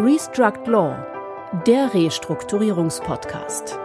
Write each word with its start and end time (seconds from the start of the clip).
Restruct 0.00 0.68
Law, 0.68 0.96
der 1.66 1.92
Restrukturierungspodcast. 1.92 3.76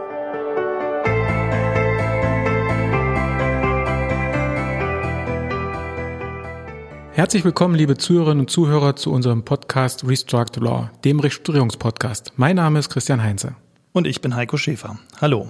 Herzlich 7.13 7.43
willkommen, 7.43 7.73
liebe 7.73 7.97
Zuhörerinnen 7.97 8.41
und 8.41 8.51
Zuhörer, 8.51 8.95
zu 8.95 9.11
unserem 9.11 9.43
Podcast 9.43 10.07
Restruct 10.07 10.57
Law, 10.57 10.91
dem 11.03 11.19
Restrukturierungspodcast. 11.19 12.33
Mein 12.35 12.57
Name 12.57 12.77
ist 12.77 12.91
Christian 12.91 13.23
Heinze. 13.23 13.55
Und 13.91 14.05
ich 14.05 14.21
bin 14.21 14.35
Heiko 14.35 14.57
Schäfer. 14.57 14.99
Hallo. 15.19 15.49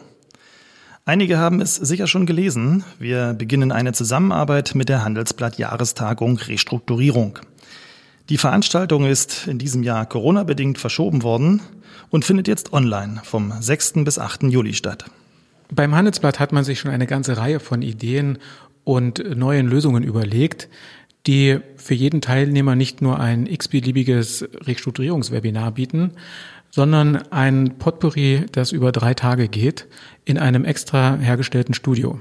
Einige 1.03 1.39
haben 1.39 1.59
es 1.59 1.75
sicher 1.75 2.07
schon 2.07 2.25
gelesen. 2.25 2.85
Wir 2.99 3.33
beginnen 3.33 3.73
eine 3.73 3.91
Zusammenarbeit 3.91 4.75
mit 4.75 4.87
der 4.87 5.03
Handelsblatt 5.03 5.57
Jahrestagung 5.57 6.37
Restrukturierung. 6.37 7.39
Die 8.29 8.37
Veranstaltung 8.37 9.05
ist 9.05 9.47
in 9.47 9.57
diesem 9.57 9.83
Jahr 9.83 10.05
Corona-bedingt 10.05 10.77
verschoben 10.77 11.23
worden 11.23 11.61
und 12.09 12.23
findet 12.23 12.47
jetzt 12.47 12.71
online 12.71 13.19
vom 13.25 13.51
6. 13.59 14.05
bis 14.05 14.17
8. 14.17 14.43
Juli 14.43 14.73
statt. 14.73 15.05
Beim 15.69 15.93
Handelsblatt 15.93 16.39
hat 16.39 16.53
man 16.53 16.63
sich 16.63 16.79
schon 16.79 16.91
eine 16.91 17.05
ganze 17.05 17.35
Reihe 17.35 17.59
von 17.59 17.81
Ideen 17.81 18.37
und 18.85 19.37
neuen 19.37 19.67
Lösungen 19.67 20.03
überlegt, 20.03 20.69
die 21.27 21.59
für 21.75 21.95
jeden 21.95 22.21
Teilnehmer 22.21 22.75
nicht 22.75 23.01
nur 23.01 23.19
ein 23.19 23.45
x-beliebiges 23.45 24.47
Restrukturierungswebinar 24.61 25.71
bieten, 25.71 26.11
sondern 26.71 27.17
ein 27.29 27.77
Potpourri, 27.77 28.45
das 28.53 28.71
über 28.71 28.93
drei 28.93 29.13
Tage 29.13 29.49
geht, 29.49 29.87
in 30.23 30.37
einem 30.37 30.63
extra 30.63 31.17
hergestellten 31.17 31.73
Studio. 31.73 32.19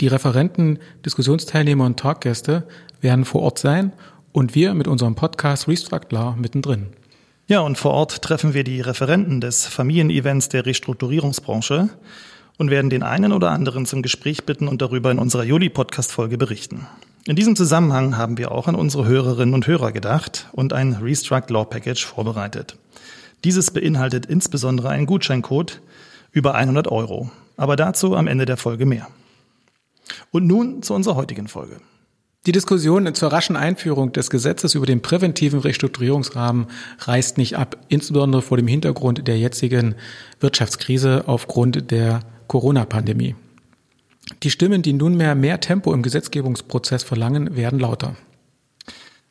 Die 0.00 0.08
Referenten, 0.08 0.78
Diskussionsteilnehmer 1.04 1.84
und 1.84 2.00
Talkgäste 2.00 2.66
werden 3.02 3.26
vor 3.26 3.42
Ort 3.42 3.58
sein 3.58 3.92
und 4.34 4.56
wir 4.56 4.74
mit 4.74 4.88
unserem 4.88 5.14
Podcast 5.14 5.68
Restruct 5.68 6.10
Law 6.10 6.34
mittendrin. 6.36 6.88
Ja, 7.46 7.60
und 7.60 7.78
vor 7.78 7.92
Ort 7.92 8.20
treffen 8.20 8.52
wir 8.52 8.64
die 8.64 8.80
Referenten 8.80 9.40
des 9.40 9.64
Familienevents 9.64 10.48
der 10.48 10.66
Restrukturierungsbranche 10.66 11.88
und 12.58 12.70
werden 12.70 12.90
den 12.90 13.04
einen 13.04 13.32
oder 13.32 13.52
anderen 13.52 13.86
zum 13.86 14.02
Gespräch 14.02 14.44
bitten 14.44 14.66
und 14.66 14.82
darüber 14.82 15.12
in 15.12 15.20
unserer 15.20 15.44
Juli-Podcast-Folge 15.44 16.36
berichten. 16.36 16.88
In 17.26 17.36
diesem 17.36 17.54
Zusammenhang 17.54 18.16
haben 18.16 18.36
wir 18.36 18.50
auch 18.50 18.66
an 18.66 18.74
unsere 18.74 19.06
Hörerinnen 19.06 19.54
und 19.54 19.68
Hörer 19.68 19.92
gedacht 19.92 20.48
und 20.50 20.72
ein 20.72 20.94
Restruct 20.94 21.48
Law 21.50 21.64
Package 21.64 22.04
vorbereitet. 22.04 22.76
Dieses 23.44 23.70
beinhaltet 23.70 24.26
insbesondere 24.26 24.88
einen 24.88 25.06
Gutscheincode 25.06 25.80
über 26.32 26.56
100 26.56 26.88
Euro. 26.88 27.30
Aber 27.56 27.76
dazu 27.76 28.16
am 28.16 28.26
Ende 28.26 28.46
der 28.46 28.56
Folge 28.56 28.84
mehr. 28.84 29.06
Und 30.32 30.48
nun 30.48 30.82
zu 30.82 30.92
unserer 30.92 31.14
heutigen 31.14 31.46
Folge. 31.46 31.76
Die 32.46 32.52
Diskussion 32.52 33.14
zur 33.14 33.32
raschen 33.32 33.56
Einführung 33.56 34.12
des 34.12 34.28
Gesetzes 34.28 34.74
über 34.74 34.84
den 34.84 35.00
präventiven 35.00 35.60
Restrukturierungsrahmen 35.60 36.66
reißt 36.98 37.38
nicht 37.38 37.56
ab, 37.56 37.78
insbesondere 37.88 38.42
vor 38.42 38.58
dem 38.58 38.66
Hintergrund 38.66 39.26
der 39.26 39.38
jetzigen 39.38 39.94
Wirtschaftskrise 40.40 41.24
aufgrund 41.26 41.90
der 41.90 42.20
Corona-Pandemie. 42.46 43.34
Die 44.42 44.50
Stimmen, 44.50 44.82
die 44.82 44.92
nunmehr 44.92 45.34
mehr 45.34 45.60
Tempo 45.60 45.94
im 45.94 46.02
Gesetzgebungsprozess 46.02 47.02
verlangen, 47.02 47.56
werden 47.56 47.78
lauter. 47.78 48.14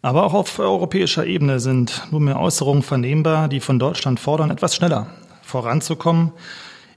Aber 0.02 0.24
auch 0.24 0.34
auf 0.34 0.58
europäischer 0.58 1.26
Ebene 1.28 1.60
sind 1.60 2.08
nunmehr 2.10 2.40
Äußerungen 2.40 2.82
vernehmbar, 2.82 3.48
die 3.48 3.60
von 3.60 3.78
Deutschland 3.78 4.20
fordern, 4.20 4.50
etwas 4.50 4.76
schneller 4.76 5.08
voranzukommen, 5.44 6.32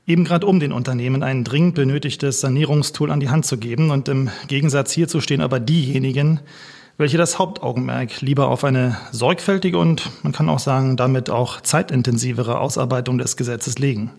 eben 0.06 0.24
gerade 0.24 0.46
um 0.46 0.60
den 0.60 0.72
Unternehmen 0.72 1.22
ein 1.22 1.44
dringend 1.44 1.74
benötigtes 1.74 2.40
Sanierungstool 2.40 3.10
an 3.10 3.20
die 3.20 3.28
Hand 3.28 3.44
zu 3.46 3.58
geben. 3.58 3.90
Und 3.90 4.08
im 4.08 4.30
Gegensatz 4.48 4.92
hierzu 4.92 5.20
stehen 5.20 5.40
aber 5.40 5.60
diejenigen, 5.60 6.40
welche 6.98 7.18
das 7.18 7.38
Hauptaugenmerk 7.38 8.20
lieber 8.22 8.48
auf 8.48 8.64
eine 8.64 8.96
sorgfältige 9.12 9.78
und 9.78 10.10
man 10.22 10.32
kann 10.32 10.48
auch 10.48 10.58
sagen, 10.58 10.96
damit 10.96 11.28
auch 11.28 11.60
zeitintensivere 11.60 12.58
Ausarbeitung 12.58 13.18
des 13.18 13.36
Gesetzes 13.36 13.78
legen. 13.78 14.12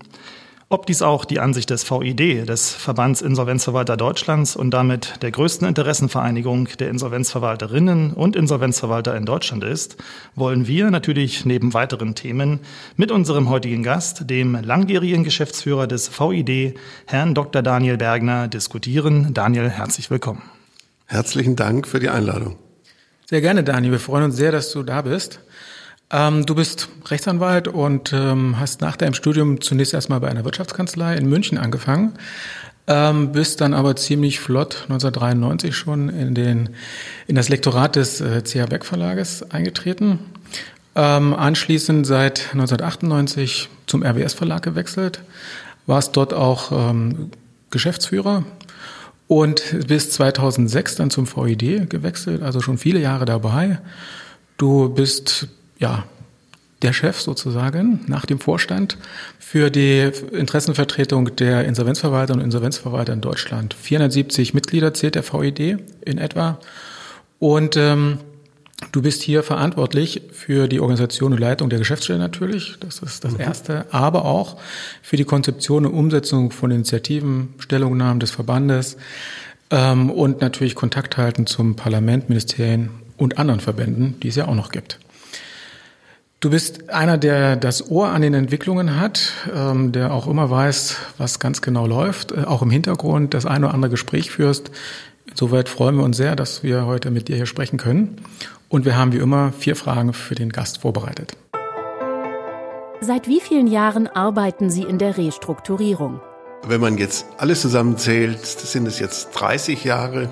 Ob 0.70 0.86
dies 0.86 1.02
auch 1.02 1.24
die 1.24 1.40
Ansicht 1.40 1.70
des 1.70 1.90
VID, 1.90 2.46
des 2.46 2.74
Verbands 2.74 3.22
Insolvenzverwalter 3.22 3.96
Deutschlands 3.96 4.58
und 4.58 4.72
damit 4.72 5.14
der 5.22 5.32
größten 5.32 5.66
Interessenvereinigung 5.66 6.68
der 6.78 6.90
Insolvenzverwalterinnen 6.90 8.12
und 8.12 8.36
Insolvenzverwalter 8.36 9.16
in 9.16 9.26
Deutschland 9.26 9.64
ist, 9.64 9.96
wollen 10.36 10.68
wir 10.68 10.92
natürlich 10.92 11.46
neben 11.46 11.74
weiteren 11.74 12.16
Themen 12.16 12.60
mit 12.98 13.14
unserem 13.14 13.50
heutigen 13.50 13.82
Gast, 13.82 14.30
dem 14.30 14.56
langjährigen 14.62 15.24
Geschäftsführer 15.24 15.88
des 15.88 16.12
VID, 16.20 16.78
Herrn 17.06 17.34
Dr. 17.34 17.62
Daniel 17.62 17.96
Bergner, 17.96 18.50
diskutieren. 18.50 19.34
Daniel, 19.34 19.70
herzlich 19.70 20.12
willkommen. 20.12 20.42
Herzlichen 21.06 21.56
Dank 21.56 21.88
für 21.88 22.02
die 22.02 22.10
Einladung. 22.10 22.58
Sehr 23.26 23.40
gerne, 23.40 23.64
Daniel. 23.64 23.94
Wir 23.94 24.00
freuen 24.02 24.26
uns 24.26 24.36
sehr, 24.36 24.52
dass 24.52 24.74
du 24.74 24.84
da 24.84 25.04
bist. 25.04 25.40
Ähm, 26.10 26.46
du 26.46 26.56
bist 26.56 26.88
Rechtsanwalt 27.08 27.68
und 27.68 28.14
ähm, 28.14 28.60
hast 28.60 28.82
nach 28.82 28.96
deinem 28.96 29.14
Studium 29.14 29.60
zunächst 29.60 29.94
erstmal 29.94 30.22
bei 30.22 30.30
einer 30.30 30.46
Wirtschaftskanzlei 30.46 31.16
in 31.16 31.28
München 31.28 31.58
angefangen, 31.58 32.14
ähm, 32.88 33.34
bist 33.34 33.60
dann 33.60 33.74
aber 33.74 33.98
ziemlich 33.98 34.40
flott 34.40 34.84
1993 34.84 35.76
schon 35.76 36.08
in, 36.08 36.34
den, 36.34 36.70
in 37.28 37.36
das 37.36 37.50
Lektorat 37.50 37.98
des 37.98 38.22
äh, 38.22 38.42
CH 38.44 38.70
Beck 38.70 38.86
Verlages 38.86 39.52
eingetreten. 39.52 40.20
Ähm, 40.96 41.34
anschließend 41.34 42.08
seit 42.08 42.54
1998 42.54 43.70
zum 43.86 44.04
RWS 44.04 44.34
Verlag 44.34 44.64
gewechselt, 44.64 45.22
warst 45.86 46.16
dort 46.16 46.34
auch 46.34 46.72
ähm, 46.72 47.32
Geschäftsführer 47.70 48.46
und 49.28 49.88
bis 49.88 50.12
2006 50.12 50.96
dann 50.96 51.10
zum 51.10 51.28
VID 51.28 51.90
gewechselt, 51.90 52.42
also 52.42 52.62
schon 52.62 52.78
viele 52.78 53.00
Jahre 53.00 53.26
dabei. 53.26 53.80
Du 54.58 54.90
bist 54.90 55.50
ja, 55.80 56.04
der 56.82 56.94
Chef 56.94 57.20
sozusagen 57.20 58.02
nach 58.08 58.26
dem 58.26 58.40
Vorstand 58.40 58.98
für 59.40 59.72
die 59.72 60.12
Interessenvertretung 60.32 61.36
der 61.36 61.66
Insolvenzverwalter 61.66 62.34
und 62.34 62.42
Insolvenzverwalter 62.42 63.14
in 63.14 63.22
Deutschland. 63.22 63.74
470 63.74 64.54
Mitglieder 64.54 64.94
zählt 64.94 65.16
der 65.16 65.24
VID 65.24 65.80
in 66.06 66.18
etwa. 66.20 66.60
Und 67.40 67.78
ähm, 67.78 68.20
du 68.92 69.02
bist 69.02 69.24
hier 69.24 69.42
verantwortlich 69.42 70.22
für 70.32 70.68
die 70.68 70.80
Organisation 70.80 71.34
und 71.34 71.40
Leitung 71.40 71.70
der 71.70 71.80
Geschäftsstelle 71.80 72.20
natürlich, 72.20 72.76
das 72.80 73.00
ist 73.00 73.24
das 73.24 73.34
mhm. 73.34 73.40
Erste, 73.40 73.86
aber 73.92 74.26
auch 74.26 74.58
für 75.02 75.18
die 75.18 75.26
Konzeption 75.26 75.86
und 75.86 75.94
Umsetzung 75.94 76.52
von 76.52 76.70
Initiativen, 76.70 77.56
Stellungnahmen 77.58 78.20
des 78.20 78.32
Verbandes 78.32 78.98
ähm, 79.72 80.12
und 80.12 80.42
natürlich 80.42 80.76
Kontakt 80.76 81.18
halten 81.18 81.48
zum 81.48 81.76
Parlament, 81.76 82.30
Ministerien 82.30 82.92
und 83.18 83.40
anderen 83.40 83.62
Verbänden, 83.62 84.20
die 84.22 84.28
es 84.28 84.36
ja 84.36 84.48
auch 84.48 84.56
noch 84.56 84.70
gibt. 84.70 85.00
Du 86.40 86.52
bist 86.52 86.92
einer, 86.92 87.18
der 87.18 87.56
das 87.56 87.90
Ohr 87.90 88.10
an 88.10 88.22
den 88.22 88.36
Entwicklungen 88.36 89.00
hat, 89.00 89.34
ähm, 89.52 89.92
der 89.92 90.14
auch 90.14 90.28
immer 90.28 90.52
weiß, 90.52 90.96
was 91.18 91.40
ganz 91.40 91.64
genau 91.64 91.88
läuft, 91.88 92.32
äh, 92.32 92.44
auch 92.44 92.62
im 92.62 92.70
Hintergrund 92.70 93.34
das 93.34 93.48
eine 93.48 93.66
oder 93.66 93.74
andere 93.74 93.90
Gespräch 93.90 94.30
führst. 94.30 94.70
Insoweit 95.28 95.68
freuen 95.68 95.98
wir 95.98 96.04
uns 96.04 96.16
sehr, 96.16 96.36
dass 96.36 96.62
wir 96.62 96.86
heute 96.86 97.10
mit 97.10 97.28
dir 97.28 97.38
hier 97.38 97.48
sprechen 97.48 97.78
können. 97.78 98.22
Und 98.70 98.86
wir 98.86 98.96
haben 98.96 99.14
wie 99.14 99.18
immer 99.18 99.52
vier 99.52 99.76
Fragen 99.76 100.14
für 100.14 100.36
den 100.36 100.52
Gast 100.52 100.82
vorbereitet. 100.82 101.36
Seit 103.02 103.28
wie 103.28 103.40
vielen 103.40 103.66
Jahren 103.66 104.06
arbeiten 104.06 104.70
Sie 104.70 104.84
in 104.84 105.00
der 105.00 105.18
Restrukturierung? 105.18 106.22
Wenn 106.68 106.82
man 106.82 107.00
jetzt 107.00 107.26
alles 107.40 107.62
zusammenzählt, 107.62 108.46
sind 108.46 108.88
es 108.88 109.00
jetzt 109.00 109.32
30 109.32 109.84
Jahre. 109.84 110.30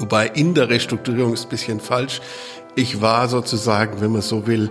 Wobei 0.00 0.26
in 0.26 0.54
der 0.54 0.68
Restrukturierung 0.68 1.32
ist 1.32 1.44
ein 1.44 1.50
bisschen 1.50 1.78
falsch. 1.78 2.20
Ich 2.76 3.00
war 3.00 3.28
sozusagen, 3.28 4.00
wenn 4.00 4.12
man 4.12 4.22
so 4.22 4.46
will, 4.46 4.70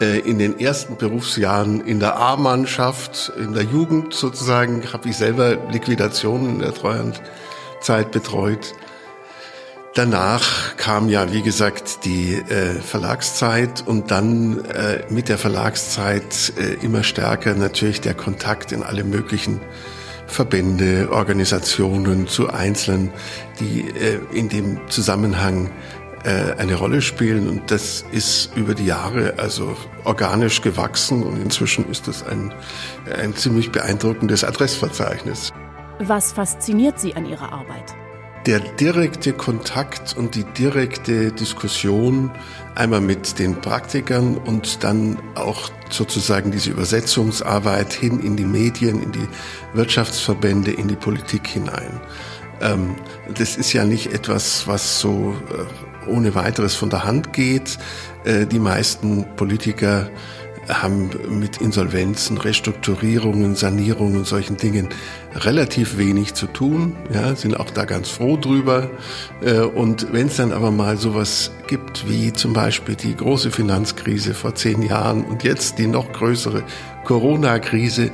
äh, 0.00 0.20
in 0.20 0.38
den 0.38 0.58
ersten 0.58 0.96
Berufsjahren 0.96 1.80
in 1.82 2.00
der 2.00 2.16
A-Mannschaft, 2.16 3.32
in 3.38 3.52
der 3.52 3.64
Jugend 3.64 4.14
sozusagen, 4.14 4.82
habe 4.92 5.10
ich 5.10 5.16
selber 5.16 5.56
Liquidationen 5.70 6.54
in 6.54 6.58
der 6.60 6.74
Treuhandzeit 6.74 8.10
betreut. 8.10 8.74
Danach 9.94 10.76
kam 10.78 11.10
ja, 11.10 11.30
wie 11.30 11.42
gesagt, 11.42 12.06
die 12.06 12.36
äh, 12.36 12.80
Verlagszeit 12.80 13.84
und 13.86 14.10
dann 14.10 14.64
äh, 14.64 15.04
mit 15.10 15.28
der 15.28 15.36
Verlagszeit 15.36 16.54
äh, 16.56 16.82
immer 16.82 17.04
stärker 17.04 17.54
natürlich 17.54 18.00
der 18.00 18.14
Kontakt 18.14 18.72
in 18.72 18.82
alle 18.82 19.04
möglichen 19.04 19.60
Verbände, 20.26 21.10
Organisationen 21.12 22.26
zu 22.26 22.48
Einzelnen, 22.48 23.10
die 23.60 23.82
äh, 23.82 24.18
in 24.32 24.48
dem 24.48 24.80
Zusammenhang 24.88 25.70
äh, 26.24 26.54
eine 26.58 26.76
Rolle 26.76 27.02
spielen 27.02 27.48
und 27.48 27.70
das 27.70 28.04
ist 28.12 28.56
über 28.56 28.74
die 28.74 28.86
Jahre 28.86 29.34
also 29.38 29.76
organisch 30.04 30.62
gewachsen 30.62 31.22
und 31.22 31.40
inzwischen 31.42 31.90
ist 31.90 32.06
das 32.08 32.24
ein, 32.26 32.54
ein 33.20 33.34
ziemlich 33.34 33.72
beeindruckendes 33.72 34.44
Adressverzeichnis. 34.44 35.52
Was 35.98 36.32
fasziniert 36.32 36.98
Sie 36.98 37.14
an 37.14 37.26
Ihrer 37.26 37.52
Arbeit? 37.52 37.94
Der 38.46 38.58
direkte 38.58 39.32
Kontakt 39.32 40.16
und 40.16 40.34
die 40.34 40.42
direkte 40.42 41.30
Diskussion 41.30 42.32
einmal 42.74 43.00
mit 43.00 43.38
den 43.38 43.60
Praktikern 43.60 44.36
und 44.36 44.82
dann 44.82 45.16
auch 45.36 45.70
sozusagen 45.90 46.50
diese 46.50 46.70
Übersetzungsarbeit 46.70 47.92
hin 47.92 48.18
in 48.18 48.36
die 48.36 48.44
Medien, 48.44 49.00
in 49.00 49.12
die 49.12 49.28
Wirtschaftsverbände, 49.74 50.72
in 50.72 50.88
die 50.88 50.96
Politik 50.96 51.46
hinein. 51.46 52.00
Ähm, 52.62 52.96
das 53.36 53.56
ist 53.56 53.72
ja 53.72 53.84
nicht 53.84 54.12
etwas, 54.12 54.66
was 54.66 55.00
so 55.00 55.34
äh, 55.50 56.10
ohne 56.10 56.34
weiteres 56.34 56.74
von 56.74 56.90
der 56.90 57.04
Hand 57.04 57.32
geht. 57.32 57.78
Äh, 58.24 58.46
die 58.46 58.58
meisten 58.58 59.26
Politiker 59.36 60.08
haben 60.68 61.10
mit 61.28 61.60
Insolvenzen, 61.60 62.38
Restrukturierungen, 62.38 63.56
Sanierungen, 63.56 64.24
solchen 64.24 64.56
Dingen 64.56 64.88
relativ 65.34 65.98
wenig 65.98 66.34
zu 66.34 66.46
tun, 66.46 66.96
ja, 67.12 67.34
sind 67.34 67.58
auch 67.58 67.70
da 67.70 67.84
ganz 67.84 68.08
froh 68.10 68.36
drüber. 68.36 68.90
Äh, 69.42 69.60
und 69.60 70.12
wenn 70.12 70.28
es 70.28 70.36
dann 70.36 70.52
aber 70.52 70.70
mal 70.70 70.96
sowas 70.96 71.50
gibt 71.66 72.08
wie 72.08 72.32
zum 72.32 72.52
Beispiel 72.52 72.94
die 72.94 73.16
große 73.16 73.50
Finanzkrise 73.50 74.34
vor 74.34 74.54
zehn 74.54 74.82
Jahren 74.82 75.24
und 75.24 75.42
jetzt 75.42 75.78
die 75.78 75.86
noch 75.86 76.12
größere 76.12 76.62
Corona-Krise, 77.04 78.10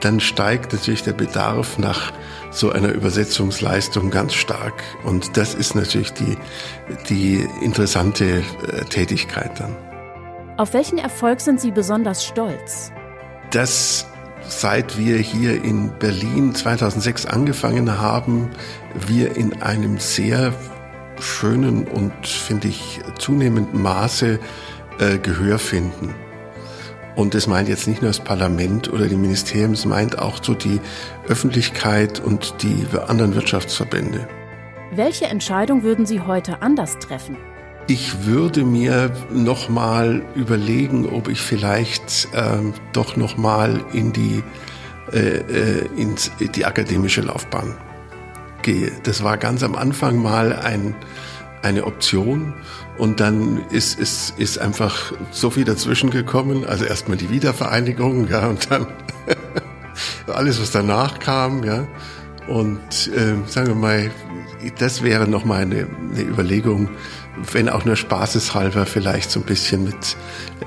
dann 0.00 0.18
steigt 0.18 0.72
natürlich 0.72 1.04
der 1.04 1.12
Bedarf 1.12 1.78
nach 1.78 2.12
so 2.52 2.70
einer 2.70 2.92
Übersetzungsleistung 2.92 4.10
ganz 4.10 4.34
stark. 4.34 4.74
Und 5.04 5.36
das 5.36 5.54
ist 5.54 5.74
natürlich 5.74 6.12
die, 6.12 6.36
die 7.08 7.46
interessante 7.60 8.24
äh, 8.26 8.84
Tätigkeit 8.84 9.58
dann. 9.58 9.76
Auf 10.58 10.74
welchen 10.74 10.98
Erfolg 10.98 11.40
sind 11.40 11.60
Sie 11.60 11.70
besonders 11.70 12.24
stolz? 12.24 12.92
Dass 13.50 14.06
seit 14.46 14.98
wir 14.98 15.16
hier 15.18 15.64
in 15.64 15.90
Berlin 15.98 16.54
2006 16.54 17.26
angefangen 17.26 17.98
haben, 17.98 18.50
wir 19.06 19.36
in 19.36 19.62
einem 19.62 19.98
sehr 19.98 20.52
schönen 21.20 21.86
und, 21.86 22.26
finde 22.26 22.68
ich, 22.68 23.00
zunehmenden 23.18 23.80
Maße 23.80 24.38
äh, 24.98 25.18
Gehör 25.18 25.58
finden. 25.58 26.14
Und 27.14 27.34
das 27.34 27.46
meint 27.46 27.68
jetzt 27.68 27.86
nicht 27.86 28.00
nur 28.00 28.10
das 28.10 28.20
Parlament 28.20 28.92
oder 28.92 29.06
die 29.06 29.16
Ministerien, 29.16 29.72
es 29.72 29.84
meint 29.84 30.18
auch 30.18 30.42
so 30.42 30.54
die 30.54 30.80
Öffentlichkeit 31.28 32.20
und 32.20 32.54
die 32.62 32.86
anderen 33.06 33.34
Wirtschaftsverbände. 33.34 34.26
Welche 34.94 35.26
Entscheidung 35.26 35.82
würden 35.82 36.06
Sie 36.06 36.20
heute 36.20 36.62
anders 36.62 36.98
treffen? 36.98 37.36
Ich 37.88 38.26
würde 38.26 38.64
mir 38.64 39.10
noch 39.30 39.68
mal 39.68 40.22
überlegen, 40.34 41.08
ob 41.08 41.28
ich 41.28 41.40
vielleicht 41.40 42.28
ähm, 42.34 42.74
doch 42.92 43.16
noch 43.16 43.36
mal 43.36 43.84
in 43.92 44.12
die 44.12 44.42
äh, 45.12 45.18
äh, 45.18 45.86
ins, 45.96 46.30
in 46.38 46.52
die 46.52 46.64
akademische 46.64 47.20
Laufbahn 47.22 47.74
gehe. 48.62 48.92
Das 49.02 49.22
war 49.22 49.36
ganz 49.36 49.62
am 49.62 49.74
Anfang 49.74 50.22
mal 50.22 50.54
ein, 50.54 50.94
eine 51.62 51.84
Option 51.84 52.54
und 52.98 53.20
dann 53.20 53.62
ist, 53.70 53.98
ist, 53.98 54.38
ist 54.38 54.58
einfach 54.58 55.12
so 55.30 55.50
viel 55.50 55.64
dazwischen 55.64 56.10
gekommen. 56.10 56.64
Also 56.64 56.84
erstmal 56.84 57.16
die 57.16 57.30
Wiedervereinigung, 57.30 58.28
ja, 58.28 58.48
und 58.48 58.70
dann 58.70 58.86
alles, 60.26 60.60
was 60.60 60.70
danach 60.70 61.18
kam, 61.18 61.64
ja. 61.64 61.86
Und 62.48 63.10
äh, 63.14 63.34
sagen 63.46 63.68
wir 63.68 63.74
mal, 63.74 64.10
das 64.78 65.02
wäre 65.02 65.28
noch 65.28 65.44
mal 65.44 65.62
eine, 65.62 65.86
eine 66.12 66.22
Überlegung, 66.22 66.90
wenn 67.52 67.68
auch 67.68 67.84
nur 67.84 67.96
spaßeshalber 67.96 68.86
vielleicht 68.86 69.30
so 69.30 69.40
ein 69.40 69.46
bisschen 69.46 69.84
mit 69.84 70.16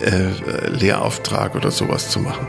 äh, 0.01 0.69
Lehrauftrag 0.69 1.55
oder 1.55 1.71
sowas 1.71 2.09
zu 2.09 2.19
machen. 2.19 2.47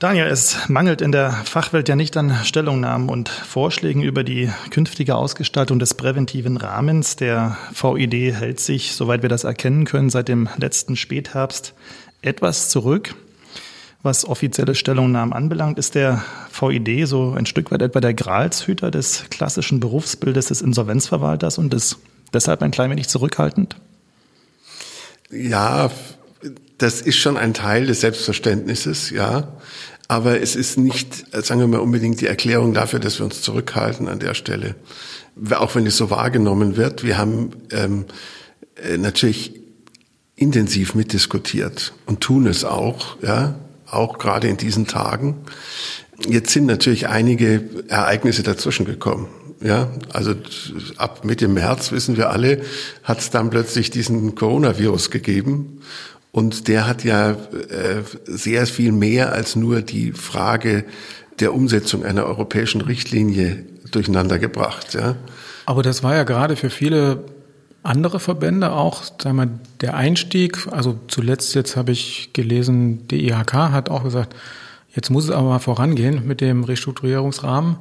Daniel, 0.00 0.28
es 0.28 0.56
mangelt 0.70 1.02
in 1.02 1.12
der 1.12 1.30
Fachwelt 1.30 1.86
ja 1.86 1.94
nicht 1.94 2.16
an 2.16 2.34
Stellungnahmen 2.42 3.10
und 3.10 3.28
Vorschlägen 3.28 4.02
über 4.02 4.24
die 4.24 4.50
künftige 4.70 5.14
Ausgestaltung 5.14 5.78
des 5.78 5.92
präventiven 5.92 6.56
Rahmens. 6.56 7.16
Der 7.16 7.58
VID 7.78 8.34
hält 8.34 8.60
sich, 8.60 8.94
soweit 8.94 9.20
wir 9.20 9.28
das 9.28 9.44
erkennen 9.44 9.84
können, 9.84 10.08
seit 10.08 10.28
dem 10.28 10.48
letzten 10.56 10.96
Spätherbst 10.96 11.74
etwas 12.22 12.70
zurück. 12.70 13.14
Was 14.02 14.24
offizielle 14.24 14.74
Stellungnahmen 14.74 15.34
anbelangt, 15.34 15.78
ist 15.78 15.94
der 15.94 16.24
VID 16.58 17.06
so 17.06 17.34
ein 17.36 17.44
Stück 17.44 17.70
weit 17.70 17.82
etwa 17.82 18.00
der 18.00 18.14
Gralshüter 18.14 18.90
des 18.90 19.24
klassischen 19.28 19.80
Berufsbildes 19.80 20.46
des 20.46 20.62
Insolvenzverwalters 20.62 21.58
und 21.58 21.74
ist 21.74 21.98
deshalb 22.32 22.62
ein 22.62 22.70
klein 22.70 22.90
wenig 22.90 23.08
zurückhaltend? 23.08 23.76
Ja, 25.30 25.90
das 26.78 27.02
ist 27.02 27.16
schon 27.16 27.36
ein 27.36 27.52
Teil 27.52 27.86
des 27.86 28.00
Selbstverständnisses, 28.00 29.10
ja. 29.10 29.48
Aber 30.10 30.40
es 30.40 30.56
ist 30.56 30.76
nicht, 30.76 31.24
sagen 31.46 31.60
wir 31.60 31.68
mal, 31.68 31.78
unbedingt 31.78 32.20
die 32.20 32.26
Erklärung 32.26 32.74
dafür, 32.74 32.98
dass 32.98 33.20
wir 33.20 33.24
uns 33.24 33.42
zurückhalten 33.42 34.08
an 34.08 34.18
der 34.18 34.34
Stelle. 34.34 34.74
Auch 35.52 35.76
wenn 35.76 35.86
es 35.86 35.96
so 35.96 36.10
wahrgenommen 36.10 36.76
wird. 36.76 37.04
Wir 37.04 37.16
haben 37.16 37.50
ähm, 37.70 38.06
äh, 38.74 38.96
natürlich 38.96 39.52
intensiv 40.34 40.96
mitdiskutiert 40.96 41.92
und 42.06 42.20
tun 42.20 42.48
es 42.48 42.64
auch, 42.64 43.22
ja 43.22 43.54
auch 43.88 44.18
gerade 44.18 44.48
in 44.48 44.56
diesen 44.56 44.88
Tagen. 44.88 45.36
Jetzt 46.28 46.50
sind 46.50 46.66
natürlich 46.66 47.06
einige 47.06 47.62
Ereignisse 47.86 48.42
dazwischen 48.42 48.86
gekommen. 48.86 49.28
Ja, 49.62 49.92
also 50.12 50.34
ab 50.96 51.24
Mitte 51.24 51.46
März 51.46 51.92
wissen 51.92 52.16
wir 52.16 52.30
alle, 52.30 52.62
hat 53.04 53.20
es 53.20 53.30
dann 53.30 53.50
plötzlich 53.50 53.90
diesen 53.90 54.34
Coronavirus 54.34 55.12
gegeben. 55.12 55.82
Und 56.32 56.68
der 56.68 56.86
hat 56.86 57.02
ja 57.04 57.30
äh, 57.30 57.36
sehr 58.24 58.66
viel 58.66 58.92
mehr 58.92 59.32
als 59.32 59.56
nur 59.56 59.82
die 59.82 60.12
Frage 60.12 60.84
der 61.40 61.54
Umsetzung 61.54 62.04
einer 62.04 62.24
europäischen 62.24 62.80
Richtlinie 62.80 63.64
durcheinander 63.90 64.38
gebracht. 64.38 64.94
Ja. 64.94 65.16
Aber 65.66 65.82
das 65.82 66.02
war 66.02 66.14
ja 66.14 66.24
gerade 66.24 66.56
für 66.56 66.70
viele 66.70 67.24
andere 67.82 68.20
Verbände 68.20 68.72
auch, 68.72 69.02
sagen 69.20 69.36
wir, 69.36 69.48
der 69.80 69.96
Einstieg, 69.96 70.68
also 70.70 70.98
zuletzt 71.08 71.54
jetzt 71.54 71.76
habe 71.76 71.92
ich 71.92 72.30
gelesen, 72.32 73.08
die 73.08 73.26
IHK 73.28 73.54
hat 73.54 73.88
auch 73.88 74.04
gesagt, 74.04 74.36
jetzt 74.94 75.10
muss 75.10 75.24
es 75.24 75.30
aber 75.30 75.48
mal 75.48 75.58
vorangehen 75.60 76.26
mit 76.26 76.40
dem 76.40 76.64
Restrukturierungsrahmen. 76.64 77.76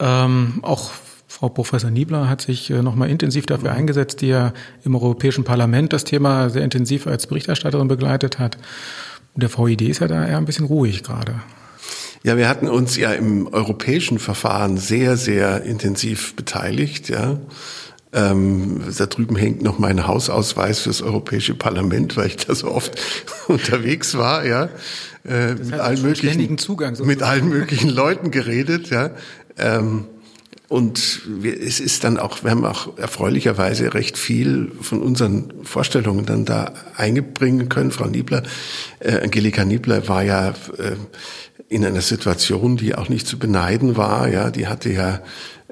Ähm, 0.00 0.60
auch 0.62 0.92
Frau 1.30 1.50
Professor 1.50 1.90
Niebler 1.90 2.28
hat 2.28 2.40
sich 2.40 2.70
äh, 2.70 2.82
nochmal 2.82 3.10
intensiv 3.10 3.44
dafür 3.44 3.72
eingesetzt, 3.72 4.22
die 4.22 4.28
ja 4.28 4.54
im 4.82 4.94
Europäischen 4.94 5.44
Parlament 5.44 5.92
das 5.92 6.04
Thema 6.04 6.48
sehr 6.48 6.64
intensiv 6.64 7.06
als 7.06 7.26
Berichterstatterin 7.26 7.86
begleitet 7.86 8.38
hat. 8.38 8.56
Und 9.34 9.42
der 9.42 9.56
VID 9.56 9.82
ist 9.82 10.00
ja 10.00 10.08
da 10.08 10.26
eher 10.26 10.38
ein 10.38 10.46
bisschen 10.46 10.64
ruhig 10.64 11.04
gerade. 11.04 11.34
Ja, 12.24 12.36
wir 12.36 12.48
hatten 12.48 12.66
uns 12.66 12.96
ja 12.96 13.12
im 13.12 13.46
europäischen 13.46 14.18
Verfahren 14.18 14.78
sehr, 14.78 15.16
sehr 15.16 15.62
intensiv 15.62 16.34
beteiligt, 16.34 17.08
ja. 17.08 17.38
Ähm, 18.10 18.80
da 18.96 19.04
drüben 19.04 19.36
hängt 19.36 19.62
noch 19.62 19.78
mein 19.78 20.06
Hausausweis 20.06 20.80
fürs 20.80 21.02
Europäische 21.02 21.54
Parlament, 21.54 22.16
weil 22.16 22.28
ich 22.28 22.36
da 22.38 22.54
so 22.54 22.72
oft 22.72 22.98
unterwegs 23.48 24.16
war, 24.16 24.46
ja. 24.46 24.70
Äh, 25.26 25.54
mit 25.54 25.74
allen 25.74 26.00
möglichen 26.00 26.56
Zugang 26.56 26.96
mit 27.04 27.22
allen 27.22 27.50
möglichen 27.50 27.90
Leuten 27.90 28.30
geredet, 28.30 28.88
ja. 28.88 29.10
Ähm, 29.58 30.06
und 30.68 31.22
wir, 31.26 31.58
es 31.58 31.80
ist 31.80 32.04
dann 32.04 32.18
auch, 32.18 32.44
wir 32.44 32.50
haben 32.50 32.66
auch 32.66 32.98
erfreulicherweise 32.98 33.94
recht 33.94 34.18
viel 34.18 34.70
von 34.82 35.02
unseren 35.02 35.64
Vorstellungen 35.64 36.26
dann 36.26 36.44
da 36.44 36.74
eingebringen 36.94 37.70
können. 37.70 37.90
Frau 37.90 38.06
Niebler, 38.06 38.42
äh, 39.00 39.20
Angelika 39.20 39.64
Niebler 39.64 40.08
war 40.08 40.22
ja 40.22 40.50
äh, 40.50 40.96
in 41.70 41.86
einer 41.86 42.02
Situation, 42.02 42.76
die 42.76 42.94
auch 42.94 43.08
nicht 43.08 43.26
zu 43.26 43.38
beneiden 43.38 43.96
war. 43.96 44.28
Ja, 44.28 44.50
die 44.50 44.66
hatte 44.66 44.92
ja 44.92 45.20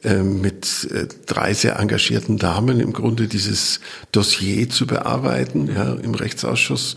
ähm, 0.02 0.40
mit 0.40 0.88
äh, 0.90 1.06
drei 1.26 1.52
sehr 1.52 1.78
engagierten 1.78 2.38
Damen 2.38 2.80
im 2.80 2.94
Grunde 2.94 3.28
dieses 3.28 3.80
Dossier 4.12 4.70
zu 4.70 4.86
bearbeiten 4.86 5.68
ja, 5.74 5.92
im 5.92 6.14
Rechtsausschuss. 6.14 6.96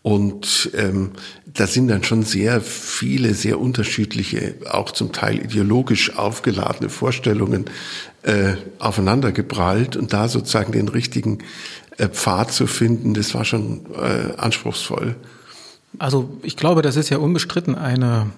Und 0.00 0.70
ähm, 0.74 1.10
da 1.56 1.66
sind 1.66 1.88
dann 1.88 2.04
schon 2.04 2.22
sehr 2.22 2.60
viele, 2.60 3.34
sehr 3.34 3.60
unterschiedliche, 3.60 4.54
auch 4.70 4.90
zum 4.90 5.12
Teil 5.12 5.38
ideologisch 5.38 6.16
aufgeladene 6.16 6.90
Vorstellungen 6.90 7.66
äh, 8.22 8.54
aufeinandergeprallt 8.78 9.96
und 9.96 10.12
da 10.12 10.28
sozusagen 10.28 10.72
den 10.72 10.88
richtigen 10.88 11.38
äh, 11.96 12.08
Pfad 12.08 12.52
zu 12.52 12.66
finden, 12.66 13.14
das 13.14 13.34
war 13.34 13.44
schon 13.44 13.86
äh, 13.94 14.36
anspruchsvoll. 14.36 15.16
Also 15.98 16.28
ich 16.42 16.56
glaube, 16.56 16.82
das 16.82 16.96
ist 16.96 17.08
ja 17.08 17.18
unbestritten 17.18 17.74
eine 17.74 18.30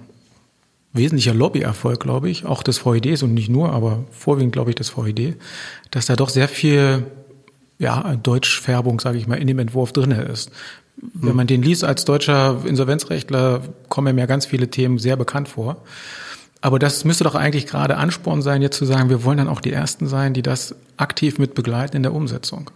wesentlicher 0.93 1.35
Lobbyerfolg, 1.35 2.01
glaube 2.01 2.31
ich, 2.31 2.45
auch 2.45 2.63
des 2.63 2.85
VEDs 2.85 3.23
und 3.23 3.35
nicht 3.35 3.49
nur, 3.49 3.73
aber 3.73 4.05
vorwiegend, 4.11 4.53
glaube 4.53 4.71
ich, 4.71 4.77
des 4.77 4.97
VED, 4.97 5.37
dass 5.91 6.07
da 6.07 6.17
doch 6.17 6.29
sehr 6.29 6.49
viel 6.49 7.05
ja, 7.79 8.17
Deutschfärbung, 8.17 9.01
sage 9.01 9.19
ich 9.19 9.27
mal, 9.27 9.37
in 9.37 9.47
dem 9.47 9.59
Entwurf 9.59 9.93
drinne 9.93 10.23
ist. 10.23 10.51
Wenn 11.01 11.37
man 11.37 11.47
den 11.47 11.63
liest 11.63 11.85
als 11.85 12.05
deutscher 12.05 12.63
Insolvenzrechtler, 12.65 13.63
kommen 13.89 14.17
mir 14.17 14.27
ganz 14.27 14.47
viele 14.47 14.69
Themen 14.69 14.99
sehr 14.99 15.17
bekannt 15.17 15.49
vor. 15.49 15.83
Aber 16.61 16.79
das 16.79 17.05
müsste 17.05 17.25
doch 17.25 17.37
eigentlich 17.37 17.67
gerade 17.67 17.97
Ansporn 17.97 18.43
sein, 18.43 18.63
jetzt 18.63 18.77
zu 18.77 18.85
sagen, 18.85 19.11
wir 19.11 19.23
wollen 19.23 19.39
dann 19.39 19.49
auch 19.49 19.61
die 19.61 19.73
Ersten 19.73 20.09
sein, 20.09 20.35
die 20.35 20.43
das 20.43 20.75
aktiv 20.97 21.39
mit 21.39 21.55
begleiten 21.55 21.97
in 21.97 22.03
der 22.03 22.13
Umsetzung. 22.13 22.71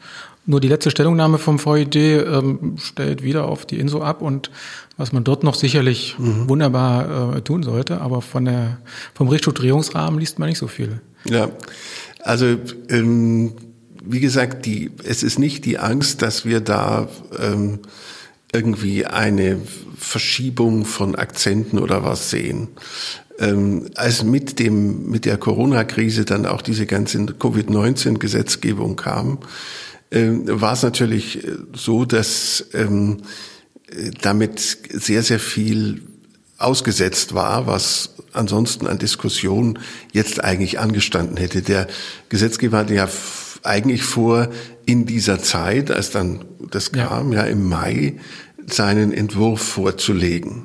Nur 0.45 0.61
die 0.61 0.69
letzte 0.69 0.91
Stellungnahme 0.91 1.39
vom 1.39 1.65
VID 1.65 1.97
ähm, 1.97 2.77
stellt 2.79 3.23
wieder 3.23 3.47
auf 3.47 3.67
die 3.67 3.79
INSO 3.79 4.03
ab 4.03 4.23
und 4.23 4.51
was 4.97 5.13
man 5.13 5.25
dort 5.25 5.43
noch 5.43 5.55
sicherlich 5.55 6.17
mhm. 6.19 6.49
wunderbar 6.49 7.37
äh, 7.37 7.41
tun 7.43 7.63
sollte, 7.63 8.01
aber 8.01 8.23
von 8.23 8.45
der, 8.45 8.79
vom 9.15 9.29
Restrukturierungsrahmen 9.29 10.19
liest 10.21 10.39
man 10.39 10.49
nicht 10.49 10.59
so 10.59 10.69
viel. 10.69 11.01
Ja, 11.25 11.49
also 12.23 12.57
ähm, 12.89 13.53
wie 14.05 14.21
gesagt, 14.21 14.67
die, 14.67 14.91
es 15.05 15.23
ist 15.23 15.39
nicht 15.39 15.65
die 15.65 15.79
Angst, 15.79 16.23
dass 16.23 16.45
wir 16.45 16.61
da 16.61 17.09
ähm, 17.39 17.81
irgendwie 18.53 19.07
eine 19.07 19.59
Verschiebung 19.97 20.85
von 20.85 21.15
Akzenten 21.15 21.79
oder 21.79 22.05
was 22.05 22.31
sehen. 22.31 22.69
ähm, 23.39 23.91
als 23.97 24.23
mit 24.23 24.59
dem 24.59 25.09
mit 25.11 25.25
der 25.25 25.37
Corona-Krise 25.37 26.25
dann 26.25 26.47
auch 26.47 26.63
diese 26.63 26.87
ganze 26.87 27.19
Covid-19-Gesetzgebung 27.27 28.97
kam, 28.97 29.39
ähm, 30.11 30.43
war 30.47 30.75
es 30.75 30.83
natürlich 30.83 31.45
äh, 31.45 31.57
so, 31.75 32.05
dass 32.05 32.67
ähm, 32.75 33.23
damit 34.21 34.61
sehr 34.91 35.23
sehr 35.23 35.41
viel 35.41 36.03
ausgesetzt 36.59 37.35
war, 37.35 37.67
was 37.67 38.15
ansonsten 38.33 38.87
an 38.87 38.99
Diskussion 38.99 39.79
jetzt 40.13 40.43
eigentlich 40.43 40.79
angestanden 40.79 41.37
hätte. 41.37 41.63
Der 41.63 41.89
Gesetzgeber 42.29 42.79
hatte 42.79 42.95
ja 42.95 43.09
eigentlich 43.63 44.03
vor, 44.03 44.49
in 44.87 45.07
dieser 45.07 45.43
Zeit, 45.43 45.91
als 45.91 46.11
dann 46.11 46.45
das 46.71 46.93
kam, 46.93 47.33
ja, 47.33 47.45
ja 47.45 47.51
im 47.51 47.69
Mai, 47.69 48.17
seinen 48.67 49.13
Entwurf 49.13 49.61
vorzulegen. 49.61 50.65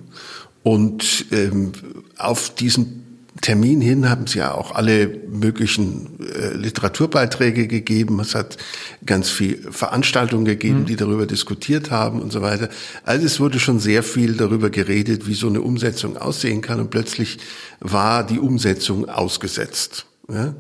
Und 0.64 1.26
ähm, 1.32 1.72
auf 2.18 2.54
diesen 2.54 3.04
Termin 3.42 3.82
hin 3.82 4.10
haben 4.10 4.28
sie 4.28 4.40
ja 4.40 4.54
auch 4.54 4.74
alle 4.74 5.08
möglichen 5.08 6.20
äh, 6.20 6.54
Literaturbeiträge 6.54 7.68
gegeben. 7.68 8.20
Es 8.20 8.36
hat 8.36 8.58
ganz 9.06 9.30
viel 9.30 9.60
Veranstaltungen 9.72 10.46
gegeben, 10.46 10.82
mhm. 10.82 10.86
die 10.86 10.96
darüber 10.96 11.26
diskutiert 11.26 11.92
haben 11.92 12.22
und 12.22 12.32
so 12.32 12.42
weiter. 12.42 12.70
Also 13.04 13.26
es 13.26 13.40
wurde 13.40 13.60
schon 13.60 13.80
sehr 13.80 14.04
viel 14.04 14.34
darüber 14.34 14.70
geredet, 14.70 15.28
wie 15.28 15.36
so 15.36 15.48
eine 15.48 15.62
Umsetzung 15.62 16.18
aussehen 16.18 16.62
kann. 16.62 16.80
Und 16.80 16.90
plötzlich 16.90 17.38
war 17.80 18.26
die 18.26 18.40
Umsetzung 18.40 19.08
ausgesetzt. 19.08 20.06
Ja? 20.30 20.56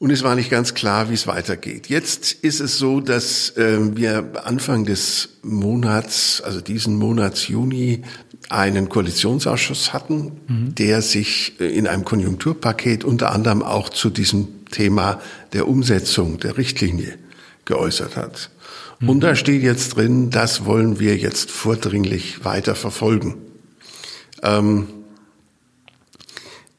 Und 0.00 0.12
es 0.12 0.22
war 0.22 0.36
nicht 0.36 0.48
ganz 0.48 0.74
klar, 0.74 1.10
wie 1.10 1.14
es 1.14 1.26
weitergeht. 1.26 1.88
Jetzt 1.88 2.32
ist 2.32 2.60
es 2.60 2.78
so, 2.78 3.00
dass 3.00 3.50
äh, 3.56 3.96
wir 3.96 4.46
Anfang 4.46 4.84
des 4.84 5.30
Monats, 5.42 6.40
also 6.40 6.60
diesen 6.60 6.96
Monats 6.96 7.48
Juni, 7.48 8.02
einen 8.48 8.88
Koalitionsausschuss 8.88 9.92
hatten, 9.92 10.40
mhm. 10.46 10.74
der 10.76 11.02
sich 11.02 11.54
äh, 11.58 11.66
in 11.66 11.88
einem 11.88 12.04
Konjunkturpaket 12.04 13.02
unter 13.02 13.32
anderem 13.32 13.62
auch 13.62 13.88
zu 13.88 14.08
diesem 14.10 14.64
Thema 14.70 15.20
der 15.52 15.66
Umsetzung 15.66 16.38
der 16.38 16.56
Richtlinie 16.56 17.18
geäußert 17.64 18.16
hat. 18.16 18.50
Mhm. 19.00 19.08
Und 19.08 19.20
da 19.20 19.34
steht 19.34 19.64
jetzt 19.64 19.96
drin, 19.96 20.30
das 20.30 20.64
wollen 20.64 21.00
wir 21.00 21.16
jetzt 21.16 21.50
vordringlich 21.50 22.44
weiter 22.44 22.76
verfolgen. 22.76 23.34
Ähm, 24.44 24.86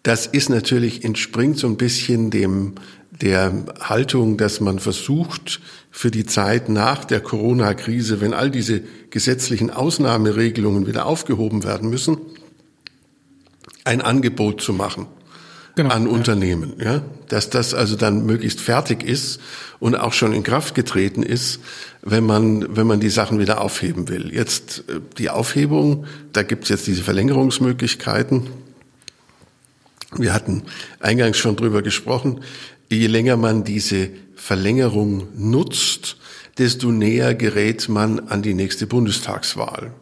das 0.03 0.25
ist 0.25 0.49
natürlich, 0.49 1.03
entspringt 1.03 1.57
so 1.57 1.67
ein 1.67 1.75
bisschen 1.75 2.29
dem 2.31 2.75
der 3.21 3.65
Haltung, 3.79 4.37
dass 4.37 4.59
man 4.61 4.79
versucht, 4.79 5.59
für 5.91 6.11
die 6.11 6.25
Zeit 6.25 6.69
nach 6.69 7.03
der 7.03 7.19
Corona-Krise, 7.19 8.21
wenn 8.21 8.33
all 8.33 8.51
diese 8.51 8.81
gesetzlichen 9.09 9.71
Ausnahmeregelungen 9.71 10.87
wieder 10.87 11.05
aufgehoben 11.05 11.63
werden 11.63 11.89
müssen, 11.89 12.17
ein 13.83 14.01
Angebot 14.01 14.61
zu 14.61 14.73
machen 14.73 15.07
genau, 15.75 15.93
an 15.93 16.07
Unternehmen, 16.07 16.73
ja, 16.83 17.01
dass 17.27 17.49
das 17.49 17.73
also 17.73 17.95
dann 17.95 18.25
möglichst 18.25 18.61
fertig 18.61 19.03
ist 19.03 19.39
und 19.79 19.95
auch 19.95 20.13
schon 20.13 20.33
in 20.33 20.43
Kraft 20.43 20.75
getreten 20.75 21.23
ist, 21.23 21.59
wenn 22.01 22.25
man 22.25 22.75
wenn 22.75 22.87
man 22.87 22.99
die 22.99 23.09
Sachen 23.09 23.39
wieder 23.39 23.61
aufheben 23.61 24.09
will. 24.09 24.33
Jetzt 24.33 24.83
äh, 24.89 24.99
die 25.17 25.29
Aufhebung, 25.29 26.05
da 26.33 26.43
gibt 26.43 26.63
es 26.63 26.69
jetzt 26.69 26.87
diese 26.87 27.03
Verlängerungsmöglichkeiten. 27.03 28.47
Wir 30.15 30.33
hatten 30.33 30.63
eingangs 30.99 31.37
schon 31.37 31.55
drüber 31.55 31.81
gesprochen 31.81 32.41
je 32.89 33.07
länger 33.07 33.37
man 33.37 33.63
diese 33.63 34.09
Verlängerung 34.35 35.27
nutzt, 35.35 36.17
desto 36.57 36.91
näher 36.91 37.35
gerät 37.35 37.87
man 37.89 38.19
an 38.27 38.41
die 38.41 38.53
nächste 38.53 38.87
Bundestagswahl. 38.87 39.93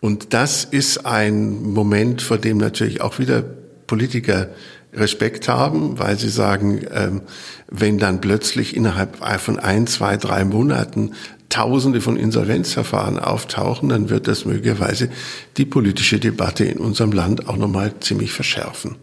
Und 0.00 0.34
das 0.34 0.64
ist 0.64 1.06
ein 1.06 1.62
Moment, 1.62 2.22
vor 2.22 2.38
dem 2.38 2.58
natürlich 2.58 3.00
auch 3.00 3.18
wieder 3.18 3.42
Politiker 3.86 4.48
Respekt 4.92 5.48
haben, 5.48 5.98
weil 5.98 6.18
sie 6.18 6.28
sagen, 6.28 6.84
ähm, 6.92 7.20
wenn 7.68 7.98
dann 7.98 8.20
plötzlich 8.20 8.74
innerhalb 8.74 9.18
von 9.40 9.58
ein, 9.58 9.86
zwei, 9.86 10.16
drei 10.16 10.44
Monaten 10.44 11.12
Tausende 11.48 12.00
von 12.00 12.16
Insolvenzverfahren 12.16 13.18
auftauchen, 13.18 13.88
dann 13.88 14.10
wird 14.10 14.26
das 14.26 14.44
möglicherweise 14.44 15.10
die 15.56 15.64
politische 15.64 16.18
Debatte 16.18 16.64
in 16.64 16.78
unserem 16.78 17.12
Land 17.12 17.48
auch 17.48 17.56
nochmal 17.56 17.92
ziemlich 18.00 18.32
verschärfen. 18.32 18.96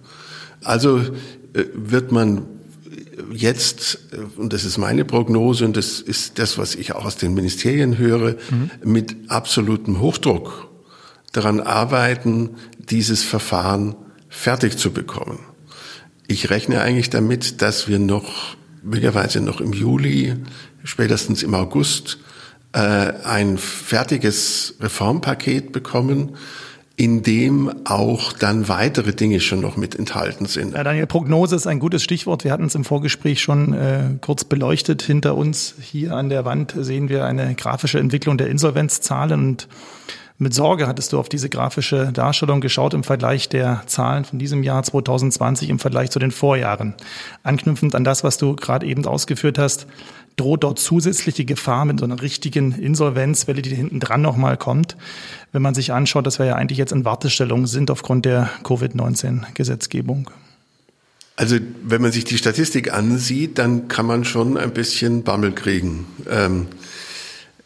Also 0.62 1.00
äh, 1.54 1.64
wird 1.74 2.12
man 2.12 2.46
jetzt, 3.32 4.00
äh, 4.12 4.40
und 4.40 4.54
das 4.54 4.66
ist 4.66 4.78
meine 4.78 5.06
Prognose 5.06 5.66
und 5.66 5.78
das 5.78 6.00
ist 6.00 6.40
das, 6.40 6.58
was 6.58 6.76
ich 6.76 6.94
auch 6.94 7.06
aus 7.06 7.18
den 7.18 7.34
Ministerien 7.34 7.98
höre, 7.98 8.36
mhm. 8.50 8.72
mit 8.84 9.16
absolutem 9.30 10.00
Hochdruck 10.00 10.70
daran 11.32 11.60
arbeiten, 11.60 12.52
dieses 12.78 13.24
Verfahren 13.24 13.96
fertig 14.30 14.78
zu 14.78 14.92
bekommen. 14.92 15.40
Ich 16.28 16.50
rechne 16.50 16.82
eigentlich 16.82 17.10
damit, 17.10 17.62
dass 17.62 17.88
wir 17.88 18.00
noch, 18.00 18.56
möglicherweise 18.82 19.42
noch 19.42 19.62
im 19.62 19.74
Juli, 19.74 20.36
spätestens 20.84 21.44
im 21.44 21.54
August, 21.54 22.20
äh, 22.74 22.80
ein 22.80 23.58
fertiges 23.58 24.76
Reformpaket 24.80 25.72
bekommen, 25.72 26.36
in 26.96 27.24
dem 27.24 27.72
auch 27.86 28.34
dann 28.34 28.68
weitere 28.68 29.14
Dinge 29.14 29.40
schon 29.40 29.62
noch 29.62 29.78
mit 29.78 29.96
enthalten 29.96 30.46
sind. 30.46 30.76
Ja, 30.76 30.84
Daniel, 30.84 31.08
Prognose 31.08 31.56
ist 31.56 31.66
ein 31.66 31.80
gutes 31.80 32.04
Stichwort. 32.04 32.44
Wir 32.44 32.52
hatten 32.52 32.66
es 32.66 32.76
im 32.76 32.84
Vorgespräch 32.84 33.42
schon 33.42 33.74
äh, 33.74 34.04
kurz 34.22 34.44
beleuchtet. 34.44 35.02
Hinter 35.02 35.36
uns 35.36 35.74
hier 35.82 36.16
an 36.16 36.30
der 36.30 36.46
Wand 36.46 36.76
sehen 36.78 37.10
wir 37.10 37.26
eine 37.26 37.56
grafische 37.56 38.00
Entwicklung 38.00 38.38
der 38.38 38.48
Insolvenzzahlen 38.48 39.32
und 39.32 39.68
mit 40.40 40.54
Sorge 40.54 40.88
hattest 40.88 41.14
du 41.14 41.20
auf 41.20 41.30
diese 41.30 41.48
grafische 41.48 42.12
Darstellung 42.12 42.60
geschaut 42.60 42.94
im 42.96 43.04
Vergleich 43.04 43.50
der 43.50 43.84
Zahlen 43.86 44.26
von 44.26 44.40
diesem 44.40 44.64
Jahr 44.64 44.82
2020 44.82 45.70
im 45.70 45.80
Vergleich 45.80 46.10
zu 46.10 46.20
den 46.20 46.32
Vorjahren. 46.32 46.96
Anknüpfend 47.44 47.94
an 47.94 48.04
das, 48.04 48.24
was 48.24 48.38
du 48.38 48.56
gerade 48.56 48.86
eben 48.86 49.06
ausgeführt 49.06 49.60
hast, 49.60 49.86
droht 50.36 50.64
dort 50.64 50.80
zusätzliche 50.80 51.46
Gefahr 51.46 51.86
mit 51.86 52.00
so 52.00 52.06
einer 52.06 52.22
richtigen 52.22 52.74
Insolvenzwelle, 52.74 53.62
die 53.62 53.76
hinten 53.76 54.00
dran 54.00 54.22
nochmal 54.22 54.58
kommt, 54.58 54.98
wenn 55.52 55.62
man 55.62 55.76
sich 55.76 55.92
anschaut, 55.92 56.26
dass 56.26 56.40
wir 56.40 56.46
ja 56.46 56.56
eigentlich 56.56 56.78
jetzt 56.78 56.92
in 56.92 57.06
Wartestellung 57.06 57.68
sind 57.68 57.92
aufgrund 57.92 58.26
der 58.26 58.50
Covid-19-Gesetzgebung. 58.64 60.30
Also 61.36 61.58
wenn 61.84 62.02
man 62.02 62.12
sich 62.12 62.26
die 62.26 62.38
Statistik 62.38 62.94
ansieht, 62.94 63.58
dann 63.58 63.88
kann 63.88 64.06
man 64.06 64.24
schon 64.24 64.58
ein 64.58 64.72
bisschen 64.72 65.24
Bammel 65.24 65.52
kriegen. 65.52 66.06
Ähm, 66.30 66.68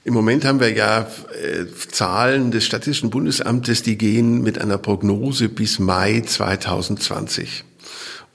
Im 0.05 0.13
Moment 0.13 0.45
haben 0.45 0.61
wir 0.61 0.71
ja 0.71 1.01
äh, 1.01 1.65
Zahlen 1.91 2.51
des 2.51 2.65
Statistischen 2.65 3.09
Bundesamtes, 3.09 3.83
die 3.83 3.97
gehen 3.97 4.41
mit 4.41 4.59
einer 4.59 4.77
Prognose 4.77 5.49
bis 5.49 5.79
Mai 5.79 6.21
2020. 6.25 7.65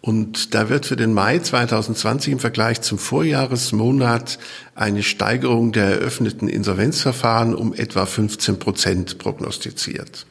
Und 0.02 0.52
da 0.52 0.68
wird 0.68 0.84
für 0.84 0.96
den 0.96 1.14
Mai 1.14 1.38
2020 1.38 2.32
im 2.32 2.38
Vergleich 2.40 2.80
zum 2.80 2.98
Vorjahresmonat 2.98 4.40
eine 4.74 5.04
Steigerung 5.04 5.70
der 5.70 5.84
eröffneten 5.84 6.48
Insolvenzverfahren 6.48 7.54
um 7.54 7.72
etwa 7.72 8.04
15 8.04 8.58
Prozent 8.58 9.18
prognostiziert. 9.18 10.26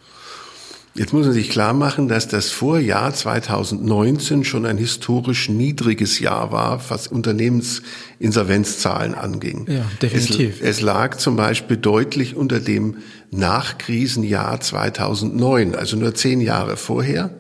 Jetzt 0.94 1.14
muss 1.14 1.26
man 1.26 1.34
sich 1.34 1.50
klar 1.50 1.74
machen, 1.74 2.10
dass 2.10 2.28
das 2.28 2.50
Vorjahr 2.50 3.14
2019 3.14 4.44
schon 4.44 4.66
ein 4.66 4.78
historisch 4.78 5.48
niedriges 5.48 6.20
Jahr 6.20 6.52
war, 6.52 6.84
was 6.90 7.08
Unternehmensinsolvenzzahlen 7.08 9.16
anging. 9.16 9.68
Ja, 9.70 9.86
definitiv. 10.02 10.60
Es, 10.60 10.68
es 10.68 10.82
lag 10.82 11.16
zum 11.16 11.38
Beispiel 11.38 11.78
deutlich 11.78 12.36
unter 12.36 12.60
dem 12.60 12.98
Nachkrisenjahr 13.32 14.60
2009, 14.60 15.76
also 15.76 15.96
nur 15.96 16.14
zehn 16.14 16.42
Jahre 16.42 16.76
vorher. 16.76 17.40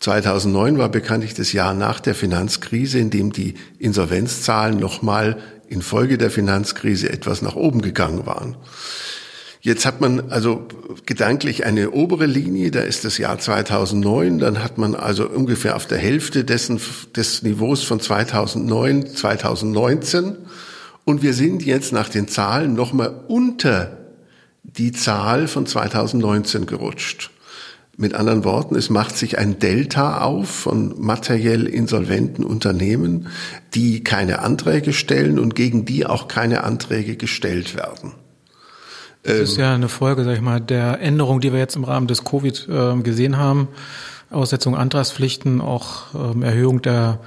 2009 0.00 0.78
war 0.78 0.88
bekanntlich 0.88 1.34
das 1.34 1.52
Jahr 1.52 1.74
nach 1.74 1.98
der 1.98 2.14
Finanzkrise, 2.14 2.98
in 2.98 3.10
dem 3.10 3.32
die 3.32 3.54
Insolvenzzahlen 3.78 4.78
nochmal 4.78 5.38
infolge 5.68 6.18
der 6.18 6.30
Finanzkrise 6.30 7.10
etwas 7.10 7.42
nach 7.42 7.56
oben 7.56 7.82
gegangen 7.82 8.24
waren. 8.24 8.56
Jetzt 9.60 9.84
hat 9.84 10.00
man 10.00 10.30
also 10.30 10.68
gedanklich 11.04 11.66
eine 11.66 11.90
obere 11.90 12.26
Linie, 12.26 12.70
da 12.70 12.80
ist 12.80 13.04
das 13.04 13.18
Jahr 13.18 13.40
2009, 13.40 14.38
dann 14.38 14.62
hat 14.62 14.78
man 14.78 14.94
also 14.94 15.28
ungefähr 15.28 15.74
auf 15.74 15.86
der 15.86 15.98
Hälfte 15.98 16.44
dessen, 16.44 16.80
des 17.16 17.42
Niveaus 17.42 17.82
von 17.82 17.98
2009, 17.98 19.08
2019 19.08 20.36
und 21.04 21.22
wir 21.22 21.34
sind 21.34 21.64
jetzt 21.66 21.92
nach 21.92 22.08
den 22.08 22.28
Zahlen 22.28 22.74
nochmal 22.74 23.24
unter 23.26 23.98
die 24.62 24.92
Zahl 24.92 25.48
von 25.48 25.66
2019 25.66 26.66
gerutscht. 26.66 27.30
Mit 28.00 28.14
anderen 28.14 28.44
Worten, 28.44 28.76
es 28.76 28.90
macht 28.90 29.16
sich 29.16 29.38
ein 29.38 29.58
Delta 29.58 30.20
auf 30.22 30.48
von 30.48 30.94
materiell 31.00 31.66
insolventen 31.66 32.44
Unternehmen, 32.44 33.26
die 33.74 34.04
keine 34.04 34.38
Anträge 34.38 34.92
stellen 34.92 35.36
und 35.40 35.56
gegen 35.56 35.84
die 35.84 36.06
auch 36.06 36.28
keine 36.28 36.62
Anträge 36.62 37.16
gestellt 37.16 37.74
werden. 37.74 38.12
Das 39.24 39.40
ist 39.40 39.56
ja 39.56 39.74
eine 39.74 39.88
Folge, 39.88 40.22
sag 40.22 40.36
ich 40.36 40.40
mal, 40.40 40.60
der 40.60 41.00
Änderung, 41.00 41.40
die 41.40 41.52
wir 41.52 41.58
jetzt 41.58 41.74
im 41.74 41.82
Rahmen 41.82 42.06
des 42.06 42.22
Covid 42.22 42.68
äh, 42.68 43.02
gesehen 43.02 43.36
haben. 43.36 43.66
Aussetzung 44.30 44.76
Antragspflichten, 44.76 45.60
auch 45.60 46.14
ähm, 46.14 46.42
Erhöhung 46.42 46.80
der 46.82 47.18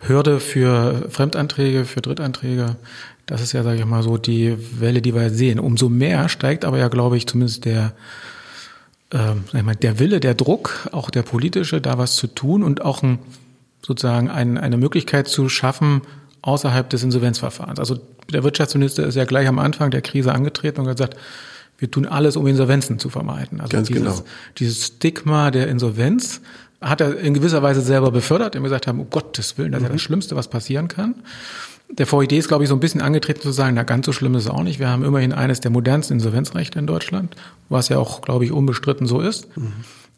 Hürde 0.00 0.40
für 0.40 1.06
Fremdanträge, 1.08 1.86
für 1.86 2.02
Drittanträge. 2.02 2.76
Das 3.24 3.40
ist 3.40 3.52
ja, 3.52 3.62
sage 3.62 3.78
ich 3.78 3.86
mal, 3.86 4.02
so 4.02 4.18
die 4.18 4.58
Welle, 4.78 5.00
die 5.00 5.14
wir 5.14 5.30
sehen. 5.30 5.58
Umso 5.58 5.88
mehr 5.88 6.28
steigt 6.28 6.66
aber 6.66 6.76
ja, 6.76 6.88
glaube 6.88 7.16
ich, 7.16 7.26
zumindest 7.26 7.64
der 7.64 7.94
ähm, 9.12 9.44
der 9.80 9.98
Wille, 9.98 10.20
der 10.20 10.34
Druck, 10.34 10.88
auch 10.92 11.10
der 11.10 11.22
politische, 11.22 11.80
da 11.80 11.98
was 11.98 12.16
zu 12.16 12.26
tun 12.26 12.62
und 12.62 12.82
auch 12.82 13.02
ein, 13.02 13.18
sozusagen 13.84 14.30
ein, 14.30 14.58
eine 14.58 14.76
Möglichkeit 14.76 15.28
zu 15.28 15.48
schaffen 15.48 16.02
außerhalb 16.42 16.88
des 16.90 17.02
Insolvenzverfahrens. 17.02 17.78
Also 17.78 17.98
der 18.32 18.44
Wirtschaftsminister 18.44 19.06
ist 19.06 19.14
ja 19.14 19.24
gleich 19.24 19.48
am 19.48 19.58
Anfang 19.58 19.90
der 19.90 20.02
Krise 20.02 20.32
angetreten 20.32 20.80
und 20.80 20.88
hat 20.88 20.96
gesagt, 20.96 21.16
wir 21.78 21.90
tun 21.90 22.06
alles, 22.06 22.36
um 22.36 22.46
Insolvenzen 22.46 22.98
zu 22.98 23.08
vermeiden. 23.08 23.60
Also 23.60 23.76
Ganz 23.76 23.88
dieses, 23.88 24.02
genau. 24.02 24.24
dieses 24.58 24.86
Stigma 24.86 25.50
der 25.50 25.68
Insolvenz 25.68 26.40
hat 26.80 27.00
er 27.00 27.18
in 27.18 27.34
gewisser 27.34 27.62
Weise 27.62 27.80
selber 27.80 28.10
befördert, 28.10 28.54
indem 28.54 28.64
wir 28.64 28.68
gesagt 28.70 28.86
haben, 28.86 29.00
um 29.00 29.10
Gottes 29.10 29.58
Willen, 29.58 29.72
das 29.72 29.80
ist 29.80 29.86
ja 29.86 29.92
das 29.92 30.02
Schlimmste, 30.02 30.36
was 30.36 30.48
passieren 30.48 30.88
kann. 30.88 31.16
Der 31.90 32.10
VID 32.10 32.32
ist, 32.32 32.48
glaube 32.48 32.64
ich, 32.64 32.68
so 32.68 32.76
ein 32.76 32.80
bisschen 32.80 33.00
angetreten 33.00 33.40
zu 33.40 33.50
sagen, 33.50 33.74
na 33.74 33.82
ganz 33.82 34.06
so 34.06 34.12
schlimm 34.12 34.34
ist 34.34 34.44
es 34.44 34.50
auch 34.50 34.62
nicht. 34.62 34.78
Wir 34.78 34.88
haben 34.88 35.04
immerhin 35.04 35.32
eines 35.32 35.60
der 35.60 35.70
modernsten 35.70 36.14
Insolvenzrechte 36.14 36.78
in 36.78 36.86
Deutschland, 36.86 37.34
was 37.68 37.88
ja 37.88 37.98
auch, 37.98 38.20
glaube 38.20 38.44
ich, 38.44 38.52
unbestritten 38.52 39.06
so 39.06 39.20
ist. 39.20 39.48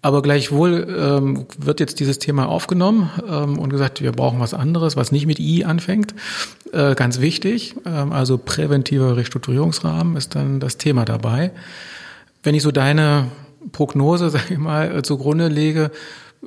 Aber 0.02 0.22
gleichwohl 0.22 0.86
ähm, 0.98 1.46
wird 1.58 1.78
jetzt 1.78 2.00
dieses 2.00 2.18
Thema 2.18 2.48
aufgenommen 2.48 3.10
ähm, 3.28 3.58
und 3.58 3.68
gesagt, 3.68 4.00
wir 4.00 4.12
brauchen 4.12 4.40
was 4.40 4.54
anderes, 4.54 4.96
was 4.96 5.12
nicht 5.12 5.26
mit 5.26 5.38
I 5.38 5.64
anfängt. 5.64 6.14
Äh, 6.72 6.94
ganz 6.94 7.20
wichtig, 7.20 7.76
ähm, 7.84 8.12
also 8.12 8.38
präventiver 8.38 9.16
Restrukturierungsrahmen 9.16 10.16
ist 10.16 10.34
dann 10.34 10.58
das 10.58 10.78
Thema 10.78 11.04
dabei. 11.04 11.52
Wenn 12.42 12.54
ich 12.54 12.62
so 12.62 12.70
deine 12.70 13.26
Prognose, 13.72 14.30
sage 14.30 14.54
ich 14.54 14.58
mal, 14.58 14.96
äh, 14.96 15.02
zugrunde 15.02 15.48
lege, 15.48 15.90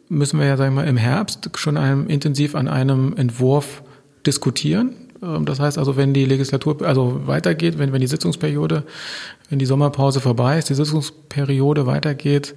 müssen 0.09 0.39
wir 0.39 0.47
ja, 0.47 0.57
sag 0.57 0.69
ich 0.69 0.73
mal, 0.73 0.87
im 0.87 0.97
Herbst 0.97 1.51
schon 1.55 1.77
einem, 1.77 2.07
intensiv 2.07 2.55
an 2.55 2.67
einem 2.67 3.15
Entwurf 3.15 3.83
diskutieren. 4.25 4.95
Ähm, 5.23 5.45
Das 5.45 5.59
heißt 5.59 5.77
also, 5.77 5.95
wenn 5.95 6.13
die 6.13 6.25
Legislatur 6.25 6.81
also 6.81 7.21
weitergeht, 7.25 7.77
wenn, 7.79 7.93
wenn 7.93 8.01
die 8.01 8.07
Sitzungsperiode, 8.07 8.83
wenn 9.49 9.59
die 9.59 9.65
Sommerpause 9.65 10.19
vorbei 10.19 10.57
ist, 10.59 10.69
die 10.69 10.75
Sitzungsperiode 10.75 11.85
weitergeht, 11.85 12.55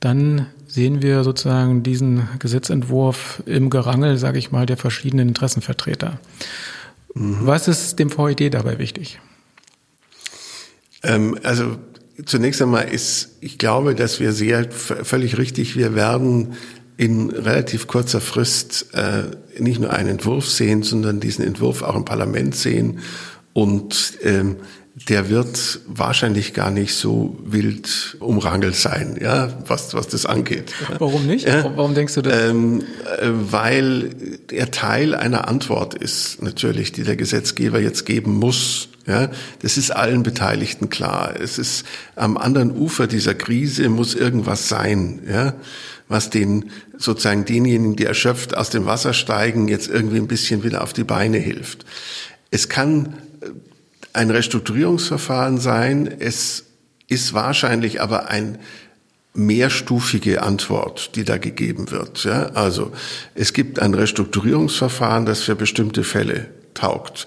dann 0.00 0.46
sehen 0.66 1.00
wir 1.00 1.24
sozusagen 1.24 1.82
diesen 1.82 2.28
Gesetzentwurf 2.38 3.42
im 3.46 3.70
Gerangel, 3.70 4.18
sage 4.18 4.38
ich 4.38 4.52
mal, 4.52 4.66
der 4.66 4.76
verschiedenen 4.76 5.28
Interessenvertreter. 5.28 6.18
Was 7.14 7.66
ist 7.66 7.98
dem 7.98 8.10
VED 8.10 8.52
dabei 8.52 8.78
wichtig? 8.78 9.20
Ähm, 11.02 11.38
also 11.42 11.78
zunächst 12.26 12.60
einmal 12.60 12.88
ist, 12.88 13.38
ich 13.40 13.56
glaube, 13.56 13.94
dass 13.94 14.20
wir 14.20 14.32
sehr 14.32 14.70
völlig 14.70 15.38
richtig, 15.38 15.76
wir 15.76 15.94
werden 15.94 16.54
in 16.96 17.30
relativ 17.30 17.86
kurzer 17.86 18.20
Frist 18.20 18.86
äh, 18.94 19.24
nicht 19.58 19.80
nur 19.80 19.92
einen 19.92 20.08
Entwurf 20.08 20.48
sehen, 20.48 20.82
sondern 20.82 21.20
diesen 21.20 21.44
Entwurf 21.44 21.82
auch 21.82 21.96
im 21.96 22.04
Parlament 22.04 22.54
sehen 22.54 23.00
und 23.52 24.18
ähm, 24.22 24.56
der 25.08 25.28
wird 25.28 25.80
wahrscheinlich 25.86 26.54
gar 26.54 26.70
nicht 26.70 26.94
so 26.94 27.38
wild 27.44 28.16
umrangelt 28.18 28.76
sein, 28.76 29.18
ja, 29.20 29.52
was, 29.66 29.92
was 29.92 30.08
das 30.08 30.24
angeht. 30.24 30.72
Warum 30.98 31.26
nicht? 31.26 31.46
Ja. 31.46 31.64
Warum 31.64 31.94
denkst 31.94 32.14
du 32.14 32.22
das? 32.22 32.50
Ähm, 32.50 32.80
äh, 32.80 33.28
weil 33.28 34.10
er 34.50 34.70
Teil 34.70 35.14
einer 35.14 35.48
Antwort 35.48 35.94
ist, 35.94 36.42
natürlich, 36.42 36.92
die 36.92 37.02
der 37.02 37.16
Gesetzgeber 37.16 37.78
jetzt 37.78 38.06
geben 38.06 38.34
muss. 38.36 38.88
Ja, 39.06 39.30
das 39.62 39.76
ist 39.76 39.92
allen 39.92 40.24
Beteiligten 40.24 40.88
klar. 40.88 41.34
Es 41.40 41.58
ist 41.58 41.84
am 42.16 42.36
anderen 42.36 42.72
Ufer 42.72 43.06
dieser 43.06 43.34
Krise 43.34 43.88
muss 43.88 44.16
irgendwas 44.16 44.68
sein, 44.68 45.20
ja, 45.30 45.54
was 46.08 46.30
den 46.30 46.70
sozusagen 46.96 47.44
denjenigen, 47.44 47.96
die 47.96 48.04
erschöpft 48.04 48.56
aus 48.56 48.70
dem 48.70 48.86
Wasser 48.86 49.12
steigen, 49.12 49.68
jetzt 49.68 49.88
irgendwie 49.88 50.18
ein 50.18 50.28
bisschen 50.28 50.62
wieder 50.62 50.82
auf 50.82 50.92
die 50.92 51.04
Beine 51.04 51.38
hilft. 51.38 51.84
Es 52.50 52.68
kann 52.68 53.14
äh, 53.40 53.50
ein 54.12 54.30
Restrukturierungsverfahren 54.30 55.58
sein. 55.58 56.06
Es 56.18 56.64
ist 57.08 57.34
wahrscheinlich 57.34 58.00
aber 58.00 58.28
ein 58.28 58.58
mehrstufige 59.34 60.42
Antwort, 60.42 61.14
die 61.14 61.24
da 61.24 61.36
gegeben 61.38 61.90
wird. 61.90 62.24
Ja? 62.24 62.50
Also 62.54 62.92
es 63.34 63.52
gibt 63.52 63.78
ein 63.78 63.94
Restrukturierungsverfahren, 63.94 65.26
das 65.26 65.42
für 65.42 65.54
bestimmte 65.54 66.04
Fälle 66.04 66.46
taugt. 66.74 67.26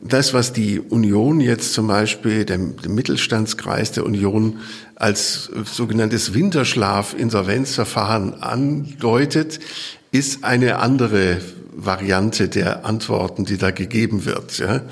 Das, 0.00 0.34
was 0.34 0.52
die 0.52 0.80
Union 0.80 1.40
jetzt 1.40 1.72
zum 1.72 1.86
Beispiel, 1.86 2.44
der, 2.44 2.58
der 2.58 2.90
Mittelstandskreis 2.90 3.92
der 3.92 4.04
Union 4.04 4.58
als 4.96 5.50
sogenanntes 5.64 6.34
Winterschlaf-Insolvenzverfahren 6.34 8.42
andeutet, 8.42 9.60
ist 10.12 10.44
eine 10.44 10.78
andere 10.78 11.38
Variante 11.76 12.48
der 12.48 12.84
Antworten, 12.84 13.44
die 13.44 13.56
da 13.56 13.70
gegeben 13.70 14.26
wird. 14.26 14.58
Ja? 14.58 14.82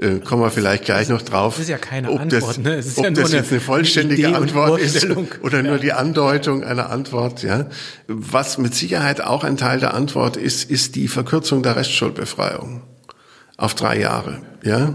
Äh, 0.00 0.18
kommen 0.18 0.42
wir 0.42 0.50
vielleicht 0.50 0.84
gleich 0.84 1.08
noch 1.08 1.22
drauf. 1.22 1.54
Das 1.54 1.64
ist 1.64 1.68
ja 1.68 1.78
keine 1.78 2.10
ob 2.10 2.20
Antwort, 2.20 2.42
das, 2.42 2.58
ne? 2.58 2.74
Es 2.74 2.86
ist 2.86 2.98
ob 2.98 3.04
ja 3.04 3.10
nur 3.10 3.22
das 3.22 3.32
jetzt 3.32 3.52
eine 3.52 3.60
vollständige 3.60 4.22
Idee 4.22 4.34
Antwort 4.34 4.80
ist 4.80 5.06
oder 5.42 5.62
nur 5.62 5.78
die 5.78 5.92
Andeutung 5.92 6.64
einer 6.64 6.90
Antwort. 6.90 7.44
Ja, 7.44 7.66
was 8.08 8.58
mit 8.58 8.74
Sicherheit 8.74 9.20
auch 9.20 9.44
ein 9.44 9.56
Teil 9.56 9.78
der 9.78 9.94
Antwort 9.94 10.36
ist, 10.36 10.68
ist 10.68 10.96
die 10.96 11.06
Verkürzung 11.06 11.62
der 11.62 11.76
Restschuldbefreiung 11.76 12.82
auf 13.56 13.74
drei 13.74 14.00
Jahre. 14.00 14.40
Ja, 14.62 14.94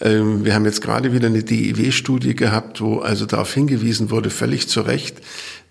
ähm, 0.00 0.44
wir 0.44 0.54
haben 0.54 0.64
jetzt 0.64 0.82
gerade 0.82 1.12
wieder 1.12 1.28
eine 1.28 1.42
DIW-Studie 1.42 2.34
gehabt, 2.34 2.80
wo 2.80 2.98
also 2.98 3.26
darauf 3.26 3.52
hingewiesen 3.52 4.10
wurde, 4.10 4.30
völlig 4.30 4.68
zu 4.68 4.80
Recht, 4.80 5.20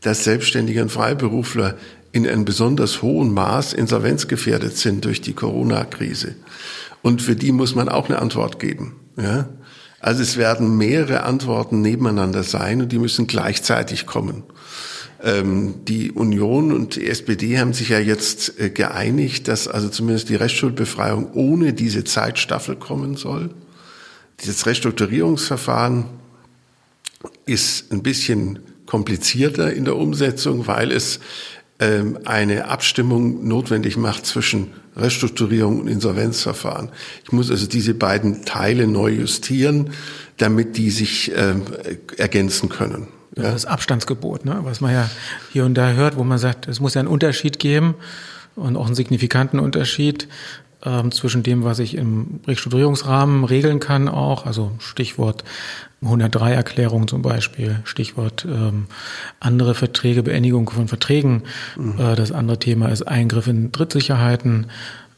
dass 0.01 0.23
Selbstständige 0.23 0.81
und 0.81 0.91
Freiberufler 0.91 1.75
in 2.11 2.27
einem 2.27 2.45
besonders 2.45 3.01
hohen 3.01 3.33
Maß 3.33 3.73
insolvenzgefährdet 3.73 4.77
sind 4.77 5.05
durch 5.05 5.21
die 5.21 5.33
Corona-Krise. 5.33 6.35
Und 7.01 7.21
für 7.21 7.35
die 7.35 7.51
muss 7.51 7.73
man 7.73 7.89
auch 7.89 8.09
eine 8.09 8.19
Antwort 8.19 8.59
geben. 8.59 8.95
Ja? 9.17 9.49
Also 9.99 10.21
es 10.21 10.37
werden 10.37 10.77
mehrere 10.77 11.23
Antworten 11.23 11.81
nebeneinander 11.81 12.43
sein 12.43 12.81
und 12.81 12.91
die 12.91 12.99
müssen 12.99 13.27
gleichzeitig 13.27 14.05
kommen. 14.05 14.43
Ähm, 15.23 15.85
die 15.85 16.11
Union 16.11 16.71
und 16.71 16.95
die 16.95 17.07
SPD 17.07 17.59
haben 17.59 17.73
sich 17.73 17.89
ja 17.89 17.99
jetzt 17.99 18.59
äh, 18.59 18.69
geeinigt, 18.69 19.47
dass 19.47 19.67
also 19.67 19.89
zumindest 19.89 20.29
die 20.29 20.35
Restschuldbefreiung 20.35 21.33
ohne 21.33 21.73
diese 21.73 22.03
Zeitstaffel 22.03 22.75
kommen 22.75 23.17
soll. 23.17 23.51
Dieses 24.41 24.65
Restrukturierungsverfahren 24.65 26.05
ist 27.45 27.91
ein 27.91 28.01
bisschen 28.01 28.59
komplizierter 28.87 29.71
in 29.71 29.85
der 29.85 29.95
Umsetzung, 29.95 30.65
weil 30.65 30.91
es 30.91 31.19
ähm, 31.79 32.19
eine 32.25 32.65
Abstimmung 32.65 33.47
notwendig 33.47 33.97
macht 33.97 34.25
zwischen 34.25 34.71
Restrukturierung 34.95 35.81
und 35.81 35.87
Insolvenzverfahren. 35.87 36.89
Ich 37.23 37.31
muss 37.31 37.49
also 37.49 37.67
diese 37.67 37.93
beiden 37.93 38.43
Teile 38.43 38.87
neu 38.87 39.09
justieren, 39.11 39.91
damit 40.37 40.77
die 40.77 40.89
sich 40.89 41.31
ähm, 41.35 41.61
ergänzen 42.17 42.69
können. 42.69 43.07
Ja. 43.35 43.43
Das 43.43 43.65
Abstandsgebot, 43.65 44.43
ne? 44.43 44.59
was 44.63 44.81
man 44.81 44.93
ja 44.93 45.09
hier 45.53 45.65
und 45.65 45.75
da 45.75 45.91
hört, 45.91 46.17
wo 46.17 46.23
man 46.23 46.37
sagt, 46.37 46.67
es 46.67 46.81
muss 46.81 46.95
ja 46.95 46.99
einen 46.99 47.07
Unterschied 47.07 47.59
geben 47.59 47.95
und 48.55 48.75
auch 48.75 48.87
einen 48.87 48.95
signifikanten 48.95 49.59
Unterschied 49.59 50.27
ähm, 50.83 51.11
zwischen 51.11 51.43
dem, 51.43 51.63
was 51.63 51.79
ich 51.79 51.95
im 51.95 52.41
Restrukturierungsrahmen 52.47 53.43
regeln 53.45 53.79
kann 53.79 54.09
auch, 54.09 54.45
also 54.45 54.71
Stichwort 54.79 55.43
103-Erklärung 56.03 57.07
zum 57.07 57.21
Beispiel, 57.21 57.79
Stichwort 57.83 58.45
ähm, 58.49 58.87
andere 59.39 59.75
Verträge, 59.75 60.23
Beendigung 60.23 60.69
von 60.69 60.87
Verträgen. 60.87 61.43
Mhm. 61.77 61.99
Äh, 61.99 62.15
das 62.15 62.31
andere 62.31 62.57
Thema 62.57 62.87
ist 62.87 63.03
Eingriff 63.03 63.47
in 63.47 63.71
Drittsicherheiten. 63.71 64.67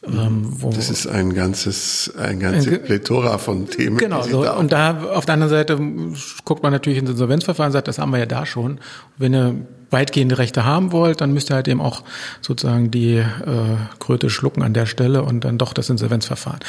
Ähm, 0.06 0.54
das 0.76 0.90
ist 0.90 1.08
ein 1.08 1.34
ganzes, 1.34 2.14
ein 2.18 2.40
ganze 2.40 2.80
Plethora 2.80 3.38
von 3.38 3.70
Themen. 3.70 3.98
Genau, 3.98 4.22
so. 4.24 4.44
Da 4.44 4.54
und 4.54 4.72
da 4.72 5.04
auf 5.14 5.26
der 5.26 5.36
anderen 5.36 5.50
Seite 5.50 5.80
guckt 6.44 6.62
man 6.62 6.74
natürlich 6.74 7.00
ins 7.00 7.10
Insolvenzverfahren 7.10 7.70
und 7.70 7.74
sagt, 7.74 7.88
das 7.88 8.00
haben 8.00 8.12
wir 8.12 8.20
ja 8.20 8.26
da 8.26 8.46
schon. 8.46 8.80
Wenn 9.18 9.34
ihr 9.34 9.56
weitgehende 9.92 10.38
Rechte 10.38 10.66
haben 10.66 10.92
wollt, 10.92 11.22
dann 11.22 11.34
müsst 11.34 11.52
ihr 11.52 11.56
halt 11.56 11.68
eben 11.68 11.80
auch 11.80 12.04
sozusagen 12.42 12.92
die 12.92 13.18
äh, 13.18 13.26
Kröte 14.00 14.30
schlucken 14.30 14.62
an 14.62 14.74
der 14.74 14.88
Stelle 14.88 15.24
und 15.24 15.46
dann 15.46 15.58
doch 15.58 15.74
das 15.74 15.90
Insolvenzverfahren. 15.90 16.60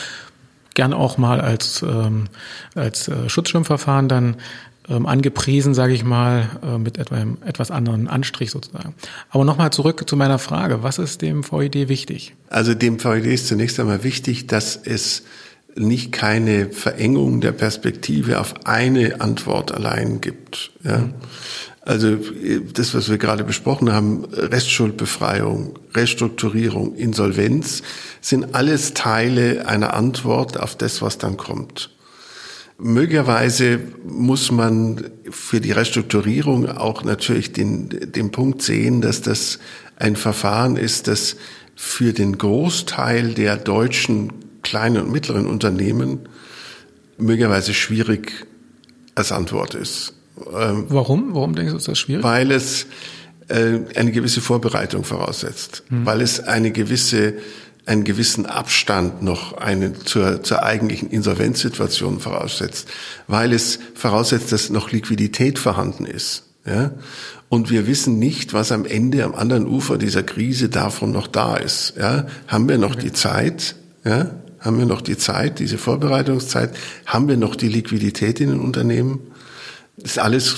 Gern 0.75 0.93
auch 0.93 1.19
mal 1.19 1.41
als, 1.41 1.83
ähm, 1.83 2.29
als 2.75 3.09
äh, 3.09 3.29
Schutzschirmverfahren 3.29 4.09
dann 4.09 4.37
ähm, 4.89 5.07
angepriesen, 5.07 5.75
sage 5.75 5.95
ich 5.95 6.05
mal, 6.05 6.51
äh, 6.63 6.79
mit 6.79 6.99
etwa 6.99 7.17
einem 7.17 7.39
etwas 7.45 7.71
anderen 7.71 8.09
Anstrich 8.09 8.51
sozusagen. 8.51 8.95
Aber 9.31 9.45
nochmal 9.45 9.73
zurück 9.73 10.09
zu 10.09 10.17
meiner 10.17 10.39
Frage. 10.39 10.83
Was 10.83 10.99
ist 10.99 11.23
dem 11.23 11.43
VID 11.43 11.89
wichtig? 11.89 12.35
Also 12.51 12.75
dem 12.75 13.03
VID 13.03 13.27
ist 13.27 13.49
zunächst 13.49 13.81
einmal 13.81 14.05
wichtig, 14.05 14.47
dass 14.47 14.77
es 14.77 15.23
nicht 15.77 16.13
keine 16.13 16.71
Verengung 16.71 17.41
der 17.41 17.53
Perspektive 17.53 18.41
auf 18.41 18.67
eine 18.67 19.21
Antwort 19.21 19.73
allein 19.73 20.21
gibt. 20.21 20.73
Ja? 20.85 20.99
Mhm. 20.99 21.15
Also 21.81 22.17
das, 22.73 22.95
was 22.95 23.11
wir 23.11 23.19
gerade 23.19 23.45
besprochen 23.45 23.93
haben, 23.93 24.25
Restschuldbefreiung, 24.33 25.79
Restrukturierung, 25.93 26.95
Insolvenz, 26.95 27.83
sind 28.23 28.55
alles 28.55 28.95
Teile 28.95 29.67
einer 29.69 29.93
Antwort 29.93 30.59
auf 30.59 30.77
das, 30.77 31.03
was 31.03 31.19
dann 31.19 31.37
kommt. 31.37 31.91
Möglicherweise 32.79 33.81
muss 34.05 34.51
man 34.51 35.11
für 35.31 35.61
die 35.61 35.73
Restrukturierung 35.73 36.69
auch 36.69 37.05
natürlich 37.05 37.53
den, 37.53 37.89
den 37.89 38.31
Punkt 38.33 38.63
sehen, 38.63 39.01
dass 39.01 39.23
das 39.23 39.61
ein 39.97 40.17
Verfahren 40.17 40.77
ist, 40.77 41.07
das 41.07 41.37
für 41.77 42.13
den 42.13 42.37
Großteil 42.37 43.35
der 43.35 43.57
deutschen 43.57 44.33
kleinen 44.63 45.03
und 45.05 45.13
mittleren 45.13 45.47
Unternehmen 45.47 46.21
möglicherweise 47.17 47.75
schwierig 47.75 48.47
als 49.15 49.31
Antwort 49.31 49.75
ist. 49.75 50.15
Ähm, 50.53 50.87
Warum? 50.89 51.35
Warum 51.35 51.55
denkst 51.55 51.73
du, 51.73 51.77
ist 51.77 51.89
das 51.89 51.99
schwierig? 51.99 52.25
Weil 52.25 52.51
es 52.51 52.87
äh, 53.49 53.81
eine 53.95 54.11
gewisse 54.11 54.41
Vorbereitung 54.41 55.05
voraussetzt, 55.05 55.85
hm. 55.89 56.07
weil 56.07 56.21
es 56.23 56.41
eine 56.41 56.73
gewisse 56.73 57.35
einen 57.87 58.05
gewissen 58.05 58.47
Abstand 58.47 59.23
noch 59.23 59.53
eine 59.55 59.93
zur, 59.93 60.43
zur 60.43 60.63
eigentlichen 60.63 61.11
Insolvenzsituation 61.11 62.21
voraussetzt, 62.21 62.89
weil 63.27 63.53
es 63.53 63.79
voraussetzt, 63.95 64.53
dass 64.53 64.71
noch 64.71 64.91
Liquidität 64.91 65.59
vorhanden 65.59 66.07
ist. 66.07 66.45
Ja? 66.67 66.93
Und 67.49 67.71
wir 67.71 67.87
wissen 67.87 68.19
nicht, 68.19 68.55
was 68.55 68.73
am 68.73 68.87
Ende 68.87 69.25
am 69.25 69.35
anderen 69.35 69.67
Ufer 69.67 69.99
dieser 69.99 70.23
Krise 70.23 70.71
davon 70.71 71.13
noch 71.13 71.27
da 71.27 71.57
ist. 71.57 71.95
Ja? 71.99 72.27
Haben 72.49 72.69
wir 72.69 72.79
noch 72.79 72.95
die 72.95 73.13
Zeit? 73.13 73.77
Ja? 74.05 74.31
Haben 74.61 74.79
wir 74.79 74.87
noch 74.87 75.03
die 75.03 75.19
Zeit, 75.19 75.59
diese 75.59 75.77
Vorbereitungszeit? 75.77 76.75
Haben 77.05 77.29
wir 77.29 77.37
noch 77.37 77.55
die 77.55 77.69
Liquidität 77.69 78.41
in 78.41 78.49
den 78.49 78.61
Unternehmen? 78.61 79.21
ist 79.97 80.19
alles 80.19 80.57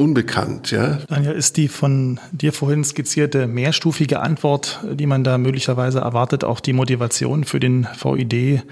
unbekannt, 0.00 0.70
ja. 0.70 0.98
Daniel, 1.08 1.32
ist 1.32 1.56
die 1.56 1.68
von 1.68 2.18
dir 2.32 2.52
vorhin 2.52 2.82
skizzierte 2.82 3.46
mehrstufige 3.46 4.20
Antwort, 4.20 4.80
die 4.90 5.06
man 5.06 5.22
da 5.22 5.38
möglicherweise 5.38 6.00
erwartet, 6.00 6.42
auch 6.42 6.60
die 6.60 6.72
Motivation 6.72 7.44
für 7.44 7.60
den 7.60 7.86
VID, 8.02 8.62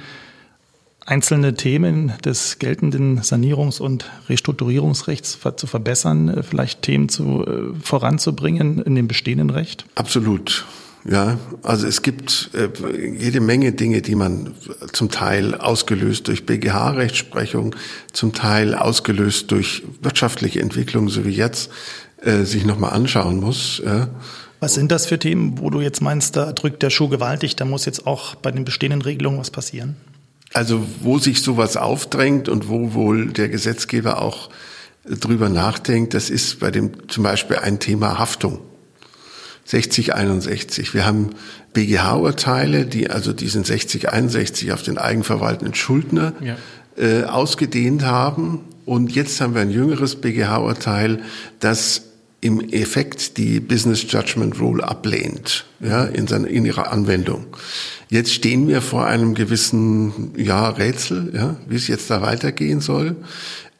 einzelne 1.06 1.54
Themen 1.54 2.12
des 2.24 2.58
geltenden 2.58 3.20
Sanierungs- 3.20 3.80
und 3.80 4.10
Restrukturierungsrechts 4.28 5.38
zu 5.56 5.66
verbessern, 5.66 6.42
vielleicht 6.42 6.82
Themen 6.82 7.08
zu, 7.08 7.44
äh, 7.46 7.74
voranzubringen 7.80 8.80
in 8.82 8.94
dem 8.94 9.08
bestehenden 9.08 9.50
Recht? 9.50 9.86
Absolut. 9.94 10.66
Ja, 11.04 11.38
also 11.62 11.86
es 11.86 12.02
gibt 12.02 12.50
äh, 12.54 12.68
jede 13.16 13.40
Menge 13.40 13.72
Dinge, 13.72 14.02
die 14.02 14.14
man 14.14 14.54
zum 14.92 15.10
Teil 15.10 15.54
ausgelöst 15.54 16.28
durch 16.28 16.44
BGH-Rechtsprechung, 16.44 17.74
zum 18.12 18.32
Teil 18.32 18.74
ausgelöst 18.74 19.50
durch 19.50 19.84
wirtschaftliche 20.02 20.60
Entwicklung, 20.60 21.08
so 21.08 21.24
wie 21.24 21.30
jetzt, 21.30 21.70
äh, 22.22 22.42
sich 22.42 22.66
nochmal 22.66 22.92
anschauen 22.92 23.40
muss. 23.40 23.80
Ja. 23.84 24.08
Was 24.60 24.74
sind 24.74 24.90
das 24.90 25.06
für 25.06 25.18
Themen, 25.18 25.58
wo 25.58 25.70
du 25.70 25.80
jetzt 25.80 26.02
meinst, 26.02 26.36
da 26.36 26.52
drückt 26.52 26.82
der 26.82 26.90
Schuh 26.90 27.08
gewaltig, 27.08 27.54
da 27.56 27.64
muss 27.64 27.84
jetzt 27.84 28.06
auch 28.06 28.34
bei 28.34 28.50
den 28.50 28.64
bestehenden 28.64 29.02
Regelungen 29.02 29.38
was 29.38 29.50
passieren? 29.50 29.96
Also 30.52 30.84
wo 31.00 31.18
sich 31.18 31.42
sowas 31.42 31.76
aufdrängt 31.76 32.48
und 32.48 32.68
wo 32.68 32.94
wohl 32.94 33.28
der 33.28 33.48
Gesetzgeber 33.48 34.20
auch 34.20 34.50
drüber 35.04 35.48
nachdenkt, 35.48 36.14
das 36.14 36.30
ist 36.30 36.58
bei 36.58 36.70
dem 36.70 37.08
zum 37.08 37.22
Beispiel 37.22 37.56
ein 37.56 37.78
Thema 37.78 38.18
Haftung. 38.18 38.58
6061. 39.68 40.94
Wir 40.94 41.04
haben 41.04 41.30
BGH-Urteile, 41.74 42.86
die 42.86 43.10
also 43.10 43.34
diesen 43.34 43.64
6061 43.64 44.72
auf 44.72 44.82
den 44.82 44.96
eigenverwaltenden 44.96 45.74
Schuldner 45.74 46.32
ja. 46.40 46.56
äh, 46.96 47.24
ausgedehnt 47.24 48.02
haben. 48.02 48.60
Und 48.86 49.14
jetzt 49.14 49.40
haben 49.42 49.54
wir 49.54 49.60
ein 49.60 49.70
jüngeres 49.70 50.16
BGH-Urteil, 50.16 51.20
das 51.60 52.02
im 52.40 52.60
Effekt 52.70 53.36
die 53.36 53.60
Business 53.60 54.06
Judgment 54.08 54.58
Rule 54.58 54.82
ablehnt, 54.82 55.66
ja, 55.80 56.04
in, 56.04 56.26
seiner, 56.26 56.48
in 56.48 56.64
ihrer 56.64 56.90
Anwendung. 56.90 57.46
Jetzt 58.08 58.32
stehen 58.32 58.68
wir 58.68 58.80
vor 58.80 59.06
einem 59.06 59.34
gewissen, 59.34 60.32
ja, 60.36 60.68
Rätsel, 60.70 61.32
ja, 61.34 61.56
wie 61.68 61.76
es 61.76 61.88
jetzt 61.88 62.08
da 62.10 62.22
weitergehen 62.22 62.80
soll. 62.80 63.16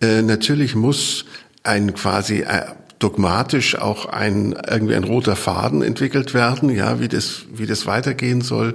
Äh, 0.03 0.21
natürlich 0.21 0.75
muss 0.75 1.25
ein 1.63 1.95
quasi 1.95 2.41
äh, 2.41 2.67
dogmatisch 2.99 3.77
auch 3.77 4.07
ein, 4.07 4.57
irgendwie 4.69 4.95
ein 4.95 5.05
roter 5.05 5.37
Faden 5.37 5.83
entwickelt 5.83 6.35
werden, 6.35 6.71
ja, 6.71 7.01
wie 7.01 7.09
das, 7.09 7.43
wie 7.53 7.67
das 7.67 7.87
weitergehen 7.87 8.41
soll. 8.41 8.75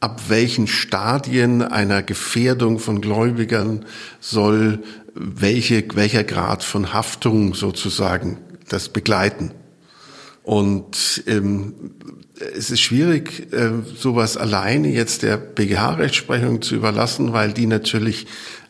Ab 0.00 0.22
welchen 0.28 0.66
Stadien 0.66 1.62
einer 1.62 2.02
Gefährdung 2.02 2.78
von 2.78 3.00
Gläubigern 3.00 3.86
soll 4.20 4.80
welche, 5.14 5.84
welcher 5.94 6.24
Grad 6.24 6.62
von 6.62 6.92
Haftung 6.92 7.54
sozusagen 7.54 8.38
das 8.68 8.88
begleiten? 8.88 9.52
Und 10.42 11.22
ähm, 11.26 11.72
es 12.54 12.70
ist 12.70 12.80
schwierig, 12.80 13.52
äh, 13.52 13.70
sowas 13.96 14.36
alleine 14.36 14.88
jetzt 14.88 15.22
der 15.22 15.38
BGH-Rechtsprechung 15.38 16.60
zu 16.60 16.74
überlassen, 16.74 17.32
weil 17.32 17.52
die 17.52 17.66
natürlich 17.66 18.26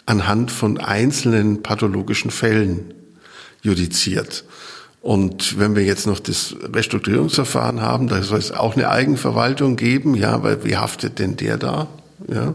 anhand 0.07 0.53
von 0.53 0.79
einzelnen 0.79 1.63
pathologischen 1.63 2.31
Fällen 2.31 2.95
judiziert. 3.63 4.45
Und 5.05 5.59
wenn 5.59 5.77
wir 5.77 5.85
jetzt 5.85 6.07
noch 6.07 6.19
das 6.19 6.57
Restrukturierungsverfahren 6.73 7.83
haben, 7.83 8.09
da 8.09 8.23
soll 8.23 8.39
es 8.39 8.53
auch 8.53 8.75
eine 8.75 8.89
Eigenverwaltung 8.89 9.77
geben, 9.77 10.15
ja, 10.15 10.43
weil 10.43 10.65
wie 10.65 10.79
haftet 10.79 11.19
denn 11.19 11.37
der 11.37 11.59
da? 11.59 11.89
Ja. 12.27 12.55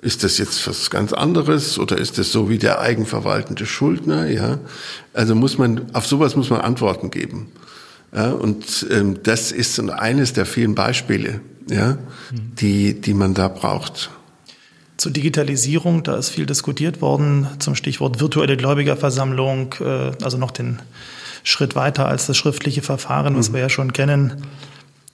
Ist 0.00 0.22
das 0.22 0.38
jetzt 0.38 0.64
was 0.68 0.90
ganz 0.90 1.12
anderes 1.12 1.76
oder 1.76 1.98
ist 1.98 2.18
das 2.18 2.30
so 2.30 2.48
wie 2.48 2.58
der 2.58 2.78
eigenverwaltende 2.78 3.66
Schuldner? 3.66 4.30
Ja, 4.30 4.60
also 5.12 5.34
muss 5.34 5.58
man 5.58 5.92
auf 5.92 6.06
sowas 6.06 6.36
muss 6.36 6.50
man 6.50 6.60
Antworten 6.60 7.10
geben. 7.10 7.48
Ja, 8.14 8.30
und 8.30 8.86
ähm, 8.88 9.18
das 9.24 9.50
ist 9.50 9.80
eines 9.80 10.32
der 10.32 10.46
vielen 10.46 10.76
Beispiele, 10.76 11.40
ja, 11.68 11.98
die 12.30 13.00
die 13.00 13.12
man 13.12 13.34
da 13.34 13.48
braucht. 13.48 14.10
Zur 14.98 15.10
Digitalisierung, 15.10 16.04
da 16.04 16.16
ist 16.16 16.28
viel 16.28 16.46
diskutiert 16.46 17.02
worden 17.02 17.48
zum 17.58 17.74
Stichwort 17.74 18.20
virtuelle 18.20 18.56
Gläubigerversammlung, 18.56 19.74
äh, 19.80 20.12
also 20.22 20.38
noch 20.38 20.52
den 20.52 20.78
Schritt 21.44 21.74
weiter 21.74 22.06
als 22.06 22.26
das 22.26 22.36
schriftliche 22.36 22.82
Verfahren, 22.82 23.36
was 23.36 23.50
mhm. 23.50 23.54
wir 23.54 23.60
ja 23.62 23.68
schon 23.68 23.92
kennen. 23.92 24.42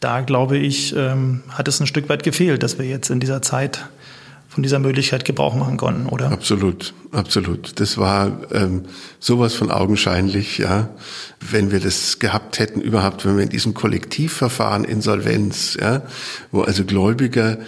Da 0.00 0.20
glaube 0.20 0.58
ich, 0.58 0.94
ähm, 0.94 1.42
hat 1.48 1.68
es 1.68 1.80
ein 1.80 1.86
Stück 1.86 2.08
weit 2.08 2.22
gefehlt, 2.22 2.62
dass 2.62 2.78
wir 2.78 2.86
jetzt 2.86 3.10
in 3.10 3.20
dieser 3.20 3.42
Zeit 3.42 3.88
von 4.56 4.62
dieser 4.62 4.78
Möglichkeit 4.78 5.26
Gebrauch 5.26 5.54
machen 5.54 5.76
konnten, 5.76 6.06
oder? 6.06 6.32
Absolut, 6.32 6.94
absolut. 7.12 7.78
Das 7.78 7.98
war 7.98 8.40
ähm, 8.52 8.86
sowas 9.20 9.54
von 9.54 9.70
augenscheinlich, 9.70 10.56
ja. 10.56 10.88
Wenn 11.50 11.70
wir 11.70 11.78
das 11.78 12.20
gehabt 12.20 12.58
hätten, 12.58 12.80
überhaupt, 12.80 13.26
wenn 13.26 13.36
wir 13.36 13.42
in 13.42 13.50
diesem 13.50 13.74
Kollektivverfahren 13.74 14.84
Insolvenz, 14.84 15.76
ja, 15.78 16.02
wo 16.52 16.62
also 16.62 16.84
Gläubiger 16.84 17.58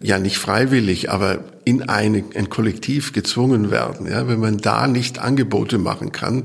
ja 0.00 0.18
nicht 0.18 0.38
freiwillig, 0.38 1.10
aber 1.10 1.40
in 1.64 1.88
eine, 1.90 2.24
ein 2.34 2.48
Kollektiv 2.48 3.12
gezwungen 3.12 3.70
werden, 3.70 4.10
ja, 4.10 4.26
wenn 4.26 4.40
man 4.40 4.56
da 4.56 4.86
nicht 4.86 5.18
Angebote 5.18 5.76
machen 5.76 6.12
kann, 6.12 6.44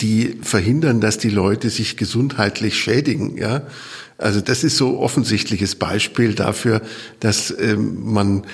die 0.00 0.38
verhindern, 0.42 1.00
dass 1.00 1.18
die 1.18 1.30
Leute 1.30 1.70
sich 1.70 1.96
gesundheitlich 1.96 2.78
schädigen, 2.78 3.36
ja. 3.36 3.66
Also 4.18 4.40
das 4.40 4.64
ist 4.64 4.78
so 4.78 4.98
offensichtliches 4.98 5.74
Beispiel 5.74 6.34
dafür, 6.34 6.80
dass 7.20 7.54
ähm, 7.58 8.12
man 8.12 8.44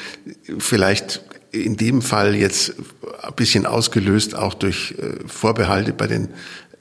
vielleicht 0.58 1.22
in 1.52 1.76
dem 1.76 2.02
Fall 2.02 2.34
jetzt 2.34 2.74
ein 3.22 3.34
bisschen 3.36 3.66
ausgelöst 3.66 4.34
auch 4.34 4.54
durch 4.54 4.94
äh, 4.98 5.28
Vorbehalte 5.28 5.92
bei 5.92 6.08
den 6.08 6.30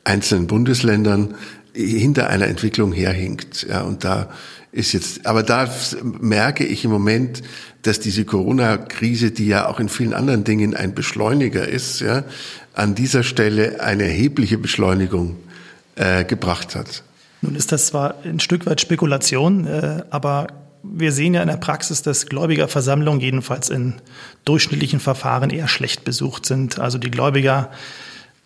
einzelnen 0.04 0.48
Bundesländern 0.48 1.36
hinter 1.74 2.30
einer 2.30 2.48
Entwicklung 2.48 2.92
herhinkt. 2.92 3.68
Ja, 3.70 3.82
und 3.82 4.04
da 4.04 4.32
ist 4.72 4.94
jetzt, 4.94 5.26
aber 5.26 5.44
da 5.44 5.70
merke 6.02 6.66
ich 6.66 6.86
im 6.86 6.92
Moment, 6.92 7.42
dass 7.82 8.00
diese 8.00 8.26
Corona-Krise, 8.26 9.32
die 9.32 9.48
ja 9.48 9.68
auch 9.68 9.80
in 9.80 9.90
vielen 9.90 10.14
anderen 10.14 10.44
Dingen 10.44 10.76
ein 10.76 10.94
Beschleuniger 10.96 11.68
ist, 11.68 12.00
ja, 12.00 12.24
an 12.74 12.96
dieser 12.96 13.24
Stelle 13.24 13.82
eine 13.82 14.04
erhebliche 14.04 14.58
Beschleunigung 14.58 15.36
äh, 15.96 16.24
gebracht 16.24 16.76
hat. 16.76 17.04
Nun 17.42 17.56
ist 17.56 17.72
das 17.72 17.88
zwar 17.88 18.16
ein 18.24 18.40
Stück 18.40 18.66
weit 18.66 18.80
Spekulation, 18.80 19.66
äh, 19.66 20.04
aber 20.10 20.48
wir 20.84 21.12
sehen 21.12 21.34
ja 21.34 21.42
in 21.42 21.48
der 21.48 21.58
Praxis, 21.58 22.02
dass 22.02 22.28
Gläubigerversammlungen 22.28 23.20
jedenfalls 23.20 23.70
in 23.70 23.96
durchschnittlichen 24.46 25.00
Verfahren 25.00 25.50
eher 25.50 25.68
schlecht 25.68 26.04
besucht 26.04 26.46
sind. 26.46 26.80
Also 26.80 26.98
die 26.98 27.12
Gläubiger 27.12 27.72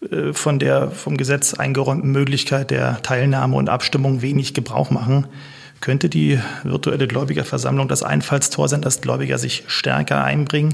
äh, 0.10 0.34
von 0.34 0.60
der 0.60 0.92
vom 0.92 1.18
Gesetz 1.18 1.54
eingeräumten 1.54 2.12
Möglichkeit 2.12 2.72
der 2.72 3.02
Teilnahme 3.02 3.56
und 3.56 3.70
Abstimmung 3.70 4.22
wenig 4.22 4.54
Gebrauch 4.54 4.90
machen. 4.90 5.28
Könnte 5.86 6.10
die 6.10 6.40
virtuelle 6.64 7.08
Gläubigerversammlung 7.08 7.88
das 7.88 8.02
Einfallstor 8.02 8.68
sein, 8.68 8.82
dass 8.82 9.02
Gläubiger 9.02 9.38
sich 9.38 9.66
stärker 9.68 10.24
einbringen 10.24 10.74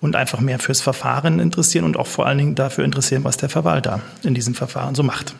und 0.00 0.16
einfach 0.16 0.40
mehr 0.40 0.58
fürs 0.58 0.80
Verfahren 0.80 1.40
interessieren 1.40 1.84
und 1.84 1.98
auch 1.98 2.06
vor 2.06 2.24
allen 2.24 2.38
Dingen 2.38 2.54
dafür 2.54 2.82
interessieren, 2.86 3.22
was 3.22 3.36
der 3.36 3.50
Verwalter 3.50 4.00
in 4.22 4.32
diesem 4.32 4.54
Verfahren 4.54 4.94
so 4.94 5.02
macht? 5.02 5.34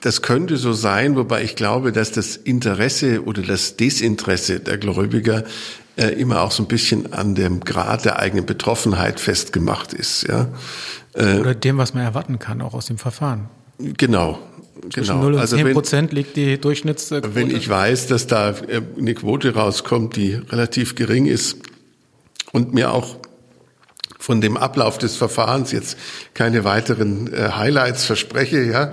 Das 0.00 0.22
könnte 0.22 0.56
so 0.56 0.72
sein, 0.72 1.14
wobei 1.14 1.44
ich 1.44 1.54
glaube, 1.54 1.92
dass 1.92 2.10
das 2.10 2.34
Interesse 2.34 3.22
oder 3.22 3.42
das 3.42 3.76
Desinteresse 3.76 4.58
der 4.58 4.76
Gläubiger 4.76 5.44
äh, 5.94 6.08
immer 6.20 6.42
auch 6.42 6.50
so 6.50 6.64
ein 6.64 6.66
bisschen 6.66 7.12
an 7.12 7.36
dem 7.36 7.60
Grad 7.60 8.06
der 8.06 8.18
eigenen 8.18 8.44
Betroffenheit 8.44 9.20
festgemacht 9.20 9.92
ist. 9.92 10.26
Ja? 10.26 10.48
Äh, 11.14 11.38
oder 11.38 11.54
dem, 11.54 11.78
was 11.78 11.94
man 11.94 12.02
erwarten 12.02 12.40
kann, 12.40 12.60
auch 12.60 12.74
aus 12.74 12.86
dem 12.86 12.98
Verfahren. 12.98 13.48
Genau, 13.78 14.40
zwischen 14.90 15.12
genau. 15.12 15.22
0 15.24 15.34
und 15.34 15.40
also 15.40 15.56
10 15.56 15.72
Prozent 15.72 16.12
liegt 16.12 16.36
die 16.36 16.58
Durchschnittsquote. 16.58 17.34
Wenn 17.34 17.50
ich 17.50 17.68
weiß, 17.68 18.06
dass 18.06 18.26
da 18.26 18.50
äh, 18.50 18.82
eine 18.98 19.14
Quote 19.14 19.54
rauskommt, 19.54 20.16
die 20.16 20.34
relativ 20.34 20.94
gering 20.94 21.26
ist 21.26 21.58
und 22.52 22.74
mir 22.74 22.92
auch 22.92 23.16
von 24.18 24.40
dem 24.40 24.56
Ablauf 24.56 24.98
des 24.98 25.16
Verfahrens 25.16 25.72
jetzt 25.72 25.96
keine 26.34 26.64
weiteren 26.64 27.32
äh, 27.32 27.50
Highlights 27.56 28.04
verspreche, 28.04 28.62
ja, 28.62 28.92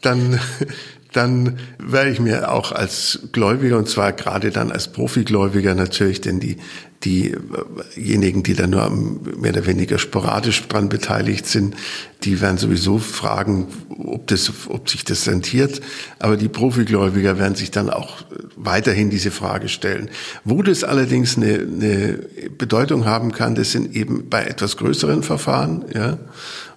dann 0.00 0.40
dann 1.12 1.58
werde 1.78 2.10
ich 2.10 2.18
mir 2.18 2.50
auch 2.50 2.72
als 2.72 3.20
Gläubiger 3.32 3.78
und 3.78 3.88
zwar 3.88 4.12
gerade 4.12 4.50
dann 4.50 4.72
als 4.72 4.88
Profigläubiger 4.88 5.74
natürlich, 5.74 6.20
denn 6.20 6.40
die 6.40 6.56
diejenigen, 7.04 8.42
die 8.42 8.54
da 8.54 8.66
nur 8.66 8.90
mehr 8.90 9.52
oder 9.52 9.66
weniger 9.66 9.98
sporadisch 9.98 10.66
dran 10.68 10.88
beteiligt 10.88 11.46
sind, 11.46 11.76
die 12.22 12.40
werden 12.40 12.58
sowieso 12.58 12.98
fragen, 12.98 13.68
ob 13.90 14.26
das, 14.28 14.50
ob 14.68 14.88
sich 14.88 15.04
das 15.04 15.28
rentiert. 15.28 15.80
Aber 16.18 16.36
die 16.36 16.48
Profigläubiger 16.48 17.38
werden 17.38 17.54
sich 17.54 17.70
dann 17.70 17.90
auch 17.90 18.24
weiterhin 18.56 19.10
diese 19.10 19.30
Frage 19.30 19.68
stellen. 19.68 20.08
Wo 20.44 20.62
das 20.62 20.84
allerdings 20.84 21.36
eine, 21.36 21.54
eine 21.54 22.18
Bedeutung 22.56 23.04
haben 23.04 23.32
kann, 23.32 23.54
das 23.54 23.72
sind 23.72 23.94
eben 23.94 24.28
bei 24.28 24.44
etwas 24.44 24.76
größeren 24.76 25.22
Verfahren, 25.22 25.84
ja. 25.94 26.18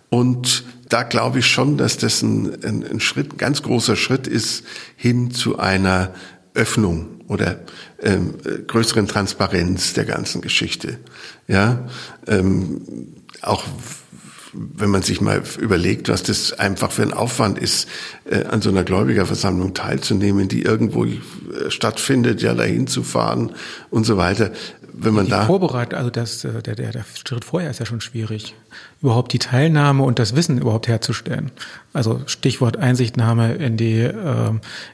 Und 0.09 0.63
da 0.89 1.03
glaube 1.03 1.39
ich 1.39 1.47
schon, 1.47 1.77
dass 1.77 1.97
das 1.97 2.21
ein, 2.21 2.63
ein, 2.63 2.85
ein 2.85 2.99
Schritt, 2.99 3.33
ein 3.33 3.37
ganz 3.37 3.61
großer 3.61 3.95
Schritt 3.95 4.25
ist 4.25 4.63
hin 4.95 5.31
zu 5.31 5.59
einer 5.59 6.13
Öffnung 6.57 7.21
oder 7.27 7.59
ähm, 8.01 8.33
größeren 8.67 9.07
Transparenz 9.07 9.93
der 9.93 10.05
ganzen 10.05 10.41
Geschichte. 10.41 10.99
Ja, 11.47 11.87
ähm, 12.27 12.81
auch 13.41 13.63
wenn 14.53 14.89
man 14.89 15.03
sich 15.03 15.21
mal 15.21 15.43
überlegt, 15.59 16.09
was 16.09 16.23
das 16.23 16.53
einfach 16.53 16.91
für 16.91 17.03
ein 17.03 17.13
Aufwand 17.13 17.59
ist, 17.59 17.87
äh, 18.25 18.43
an 18.45 18.61
so 18.61 18.69
einer 18.69 18.83
Gläubigerversammlung 18.83 19.73
teilzunehmen, 19.73 20.47
die 20.47 20.63
irgendwo 20.63 21.05
äh, 21.05 21.19
stattfindet, 21.69 22.41
ja 22.41 22.53
dahin 22.53 22.87
zu 22.87 23.03
fahren 23.03 23.51
und 23.89 24.05
so 24.05 24.17
weiter 24.17 24.51
wenn 24.99 25.13
man 25.13 25.25
die 25.25 25.31
da 25.31 25.45
Vorbereitung, 25.45 25.97
also 25.97 26.09
das, 26.09 26.43
äh, 26.43 26.61
der, 26.61 26.75
der, 26.75 26.91
der 26.91 27.05
Schritt 27.25 27.45
vorher 27.45 27.69
ist 27.69 27.79
ja 27.79 27.85
schon 27.85 28.01
schwierig, 28.01 28.55
überhaupt 29.01 29.33
die 29.33 29.39
Teilnahme 29.39 30.03
und 30.03 30.19
das 30.19 30.35
Wissen 30.35 30.57
überhaupt 30.57 30.87
herzustellen. 30.87 31.51
Also 31.93 32.21
Stichwort 32.25 32.77
Einsichtnahme 32.77 33.55
in 33.55 33.77
die 33.77 33.99
äh, 33.99 34.51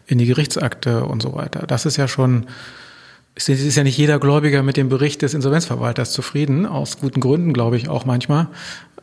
in 0.08 0.18
die 0.18 0.26
Gerichtsakte 0.26 1.06
und 1.06 1.22
so 1.22 1.34
weiter. 1.34 1.66
Das 1.68 1.86
ist 1.86 1.98
ja 1.98 2.08
schon 2.08 2.48
es 3.36 3.50
ist 3.50 3.76
ja 3.76 3.84
nicht 3.84 3.98
jeder 3.98 4.20
Gläubiger 4.20 4.62
mit 4.62 4.78
dem 4.78 4.90
Bericht 4.90 5.24
des 5.24 5.34
Insolvenzverwalters 5.34 6.12
zufrieden, 6.12 6.68
aus 6.68 7.00
guten 7.00 7.20
Gründen, 7.20 7.52
glaube 7.52 7.78
ich, 7.78 7.90
auch 7.90 8.06
manchmal. 8.06 8.48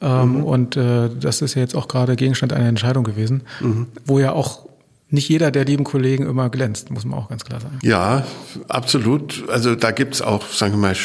Ähm, 0.00 0.36
mhm. 0.36 0.44
Und 0.44 0.76
äh, 0.76 1.10
das 1.18 1.42
ist 1.42 1.54
ja 1.54 1.62
jetzt 1.62 1.74
auch 1.74 1.88
gerade 1.88 2.14
Gegenstand 2.14 2.52
einer 2.52 2.68
Entscheidung 2.68 3.02
gewesen, 3.02 3.42
mhm. 3.60 3.88
wo 4.06 4.18
ja 4.20 4.32
auch 4.32 4.69
nicht 5.10 5.28
jeder 5.28 5.50
der 5.50 5.64
lieben 5.64 5.84
Kollegen 5.84 6.26
immer 6.26 6.50
glänzt, 6.50 6.90
muss 6.90 7.04
man 7.04 7.18
auch 7.18 7.28
ganz 7.28 7.44
klar 7.44 7.60
sagen. 7.60 7.78
Ja, 7.82 8.26
absolut. 8.68 9.48
Also 9.48 9.74
da 9.74 9.90
gibt's 9.90 10.22
auch, 10.22 10.46
sagen 10.46 10.74
wir 10.74 10.78
mal, 10.78 10.96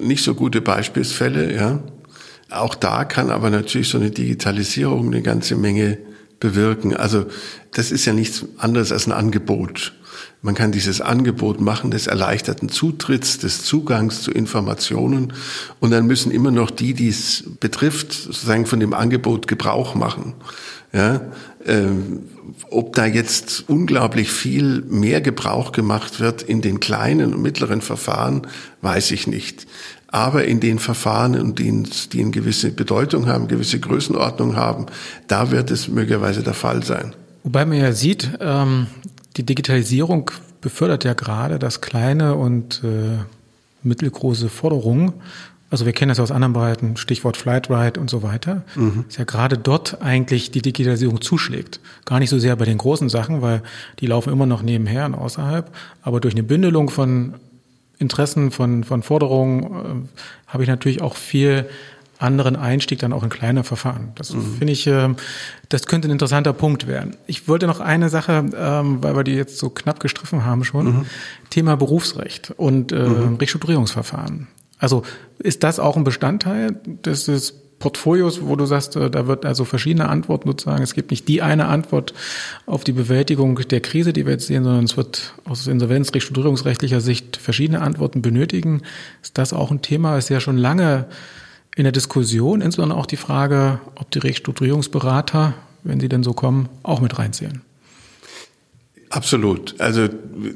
nicht 0.00 0.22
so 0.22 0.34
gute 0.34 0.60
Beispielsfälle, 0.60 1.54
ja. 1.54 1.80
Auch 2.50 2.74
da 2.74 3.04
kann 3.04 3.30
aber 3.30 3.50
natürlich 3.50 3.88
so 3.88 3.98
eine 3.98 4.10
Digitalisierung 4.10 5.06
eine 5.06 5.22
ganze 5.22 5.56
Menge 5.56 5.98
bewirken. 6.38 6.94
Also 6.96 7.26
das 7.72 7.90
ist 7.90 8.04
ja 8.04 8.12
nichts 8.12 8.44
anderes 8.58 8.92
als 8.92 9.06
ein 9.06 9.12
Angebot. 9.12 9.92
Man 10.42 10.54
kann 10.54 10.70
dieses 10.70 11.00
Angebot 11.00 11.60
machen 11.60 11.90
des 11.90 12.06
erleichterten 12.06 12.68
Zutritts, 12.68 13.38
des 13.38 13.64
Zugangs 13.64 14.22
zu 14.22 14.30
Informationen 14.30 15.32
und 15.80 15.90
dann 15.90 16.06
müssen 16.06 16.30
immer 16.30 16.50
noch 16.52 16.70
die, 16.70 16.94
die 16.94 17.08
es 17.08 17.44
betrifft, 17.58 18.12
sozusagen 18.12 18.66
von 18.66 18.78
dem 18.78 18.94
Angebot 18.94 19.48
Gebrauch 19.48 19.94
machen. 19.94 20.34
Ja, 20.96 21.20
ähm, 21.66 22.20
ob 22.70 22.94
da 22.94 23.04
jetzt 23.04 23.68
unglaublich 23.68 24.30
viel 24.30 24.80
mehr 24.88 25.20
Gebrauch 25.20 25.72
gemacht 25.72 26.20
wird 26.20 26.40
in 26.42 26.62
den 26.62 26.80
kleinen 26.80 27.34
und 27.34 27.42
mittleren 27.42 27.82
Verfahren, 27.82 28.46
weiß 28.80 29.10
ich 29.10 29.26
nicht. 29.26 29.66
Aber 30.08 30.46
in 30.46 30.58
den 30.58 30.78
Verfahren, 30.78 31.54
die, 31.54 31.82
die 32.12 32.20
eine 32.22 32.30
gewisse 32.30 32.70
Bedeutung 32.70 33.26
haben, 33.26 33.46
gewisse 33.46 33.78
Größenordnung 33.78 34.56
haben, 34.56 34.86
da 35.28 35.50
wird 35.50 35.70
es 35.70 35.88
möglicherweise 35.88 36.42
der 36.42 36.54
Fall 36.54 36.82
sein. 36.82 37.14
Wobei 37.44 37.66
man 37.66 37.76
ja 37.76 37.92
sieht, 37.92 38.30
ähm, 38.40 38.86
die 39.36 39.44
Digitalisierung 39.44 40.30
befördert 40.62 41.04
ja 41.04 41.12
gerade, 41.12 41.58
dass 41.58 41.82
kleine 41.82 42.36
und 42.36 42.80
äh, 42.82 43.18
mittelgroße 43.82 44.48
Forderungen 44.48 45.12
also 45.70 45.84
wir 45.84 45.92
kennen 45.92 46.10
das 46.10 46.20
aus 46.20 46.30
anderen 46.30 46.52
Bereichen, 46.52 46.96
Stichwort 46.96 47.36
Flightride 47.36 47.98
und 47.98 48.08
so 48.08 48.22
weiter, 48.22 48.62
mhm. 48.74 49.04
ist 49.08 49.18
ja 49.18 49.24
gerade 49.24 49.58
dort 49.58 50.00
eigentlich 50.00 50.50
die 50.50 50.62
Digitalisierung 50.62 51.20
zuschlägt. 51.20 51.80
Gar 52.04 52.20
nicht 52.20 52.30
so 52.30 52.38
sehr 52.38 52.54
bei 52.56 52.64
den 52.64 52.78
großen 52.78 53.08
Sachen, 53.08 53.42
weil 53.42 53.62
die 53.98 54.06
laufen 54.06 54.32
immer 54.32 54.46
noch 54.46 54.62
nebenher 54.62 55.06
und 55.06 55.14
außerhalb, 55.14 55.70
aber 56.02 56.20
durch 56.20 56.34
eine 56.34 56.44
Bündelung 56.44 56.88
von 56.88 57.34
Interessen, 57.98 58.50
von, 58.50 58.84
von 58.84 59.02
Forderungen 59.02 60.06
äh, 60.06 60.48
habe 60.48 60.62
ich 60.62 60.68
natürlich 60.68 61.00
auch 61.00 61.16
viel 61.16 61.66
anderen 62.18 62.56
Einstieg 62.56 62.98
dann 62.98 63.12
auch 63.12 63.22
in 63.22 63.28
kleine 63.28 63.64
Verfahren. 63.64 64.12
Das 64.14 64.32
mhm. 64.32 64.56
finde 64.56 64.72
ich, 64.72 64.86
äh, 64.86 65.08
das 65.68 65.86
könnte 65.86 66.08
ein 66.08 66.12
interessanter 66.12 66.52
Punkt 66.52 66.86
werden. 66.86 67.16
Ich 67.26 67.48
wollte 67.48 67.66
noch 67.66 67.80
eine 67.80 68.08
Sache, 68.08 68.44
ähm, 68.56 69.02
weil 69.02 69.16
wir 69.16 69.24
die 69.24 69.34
jetzt 69.34 69.58
so 69.58 69.70
knapp 69.70 70.00
gestriffen 70.00 70.44
haben 70.44 70.64
schon, 70.64 70.86
mhm. 70.86 71.06
Thema 71.50 71.76
Berufsrecht 71.76 72.52
und 72.56 72.92
äh, 72.92 72.96
mhm. 73.00 73.36
Restrukturierungsverfahren. 73.36 74.48
Also 74.78 75.02
ist 75.38 75.62
das 75.62 75.78
auch 75.78 75.96
ein 75.96 76.04
Bestandteil 76.04 76.76
des 77.04 77.54
Portfolios, 77.78 78.40
wo 78.42 78.56
du 78.56 78.64
sagst, 78.64 78.96
äh, 78.96 79.10
da 79.10 79.26
wird 79.26 79.44
also 79.44 79.64
verschiedene 79.64 80.08
Antworten 80.08 80.48
sozusagen. 80.48 80.82
Es 80.82 80.94
gibt 80.94 81.10
nicht 81.10 81.28
die 81.28 81.42
eine 81.42 81.66
Antwort 81.66 82.14
auf 82.64 82.84
die 82.84 82.92
Bewältigung 82.92 83.56
der 83.56 83.80
Krise, 83.80 84.12
die 84.12 84.24
wir 84.24 84.32
jetzt 84.32 84.46
sehen, 84.46 84.64
sondern 84.64 84.84
es 84.84 84.96
wird 84.96 85.34
aus 85.44 85.66
Insolvenz, 85.66 86.12
Restrukturierungsrechtlicher 86.14 87.00
Sicht 87.00 87.36
verschiedene 87.36 87.82
Antworten 87.82 88.22
benötigen. 88.22 88.82
Ist 89.22 89.36
das 89.36 89.52
auch 89.52 89.70
ein 89.70 89.82
Thema? 89.82 90.16
Ist 90.16 90.30
ja 90.30 90.40
schon 90.40 90.56
lange 90.56 91.06
in 91.76 91.82
der 91.82 91.92
Diskussion, 91.92 92.62
insbesondere 92.62 92.98
auch 92.98 93.06
die 93.06 93.18
Frage, 93.18 93.80
ob 93.96 94.10
die 94.10 94.20
Restrukturierungsberater, 94.20 95.52
wenn 95.84 96.00
sie 96.00 96.08
denn 96.08 96.22
so 96.22 96.32
kommen, 96.32 96.70
auch 96.82 97.02
mit 97.02 97.18
reinzählen. 97.18 97.60
Absolut. 99.10 99.80
Also 99.80 100.08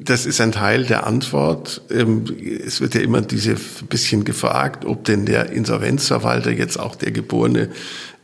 das 0.02 0.26
ist 0.26 0.40
ein 0.40 0.52
Teil 0.52 0.84
der 0.84 1.06
Antwort. 1.06 1.82
Ähm, 1.90 2.24
es 2.66 2.80
wird 2.80 2.94
ja 2.94 3.00
immer 3.00 3.20
diese 3.20 3.54
bisschen 3.88 4.24
gefragt, 4.24 4.84
ob 4.84 5.04
denn 5.04 5.24
der 5.24 5.50
Insolvenzverwalter 5.50 6.50
jetzt 6.50 6.78
auch 6.78 6.96
der 6.96 7.12
geborene 7.12 7.70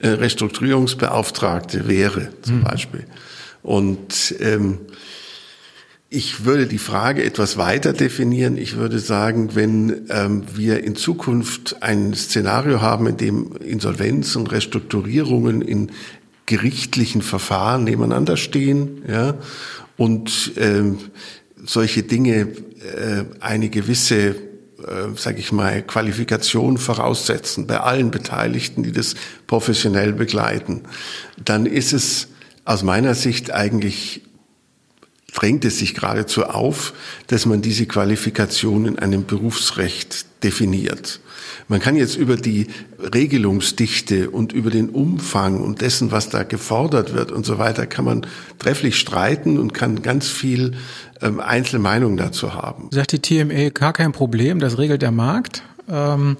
äh, 0.00 0.08
Restrukturierungsbeauftragte 0.08 1.86
wäre, 1.88 2.30
zum 2.42 2.58
mhm. 2.58 2.64
Beispiel. 2.64 3.04
Und 3.62 4.34
ähm, 4.40 4.78
ich 6.08 6.44
würde 6.44 6.66
die 6.66 6.78
Frage 6.78 7.24
etwas 7.24 7.56
weiter 7.56 7.92
definieren. 7.92 8.56
Ich 8.56 8.76
würde 8.76 9.00
sagen, 9.00 9.54
wenn 9.54 10.06
ähm, 10.08 10.44
wir 10.54 10.84
in 10.84 10.94
Zukunft 10.94 11.82
ein 11.82 12.14
Szenario 12.14 12.80
haben, 12.80 13.08
in 13.08 13.16
dem 13.16 13.56
Insolvenz 13.56 14.36
und 14.36 14.52
Restrukturierungen 14.52 15.62
in 15.62 15.90
gerichtlichen 16.46 17.22
Verfahren 17.22 17.84
nebeneinander 17.84 18.36
stehen, 18.36 19.02
ja, 19.08 19.34
und 19.96 20.52
ähm, 20.56 20.98
solche 21.64 22.02
Dinge 22.02 22.40
äh, 22.40 23.24
eine 23.40 23.68
gewisse, 23.68 24.28
äh, 24.28 24.34
sage 25.16 25.38
ich 25.38 25.52
mal, 25.52 25.82
Qualifikation 25.82 26.78
voraussetzen 26.78 27.66
bei 27.66 27.80
allen 27.80 28.10
Beteiligten, 28.10 28.82
die 28.82 28.92
das 28.92 29.14
professionell 29.46 30.12
begleiten, 30.12 30.82
dann 31.42 31.66
ist 31.66 31.92
es 31.92 32.28
aus 32.64 32.82
meiner 32.82 33.14
Sicht 33.14 33.52
eigentlich 33.52 34.22
drängt 35.36 35.64
es 35.64 35.78
sich 35.78 35.94
geradezu 35.94 36.46
auf, 36.46 36.94
dass 37.28 37.46
man 37.46 37.62
diese 37.62 37.86
Qualifikation 37.86 38.86
in 38.86 38.98
einem 38.98 39.26
Berufsrecht 39.26 40.26
definiert. 40.42 41.20
Man 41.68 41.80
kann 41.80 41.96
jetzt 41.96 42.16
über 42.16 42.36
die 42.36 42.68
Regelungsdichte 42.98 44.30
und 44.30 44.52
über 44.52 44.70
den 44.70 44.88
Umfang 44.88 45.60
und 45.60 45.80
dessen, 45.80 46.10
was 46.10 46.28
da 46.28 46.42
gefordert 46.42 47.12
wird 47.12 47.32
und 47.32 47.44
so 47.44 47.58
weiter, 47.58 47.86
kann 47.86 48.04
man 48.04 48.26
trefflich 48.58 48.98
streiten 48.98 49.58
und 49.58 49.74
kann 49.74 50.02
ganz 50.02 50.28
viel 50.28 50.72
ähm, 51.20 51.40
Einzelmeinungen 51.40 52.16
dazu 52.16 52.54
haben. 52.54 52.88
Sagt 52.92 53.12
die 53.12 53.18
TME 53.18 53.70
gar 53.72 53.92
kein 53.92 54.12
Problem, 54.12 54.58
das 54.58 54.78
regelt 54.78 55.02
der 55.02 55.12
Markt. 55.12 55.62
Ähm, 55.88 56.36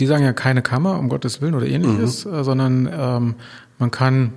die 0.00 0.06
sagen 0.06 0.24
ja 0.24 0.32
keine 0.32 0.62
Kammer, 0.62 0.98
um 0.98 1.08
Gottes 1.08 1.40
Willen 1.40 1.54
oder 1.54 1.66
ähnliches, 1.66 2.24
mhm. 2.24 2.34
äh, 2.34 2.44
sondern 2.44 2.90
ähm, 2.92 3.34
man 3.78 3.90
kann 3.90 4.32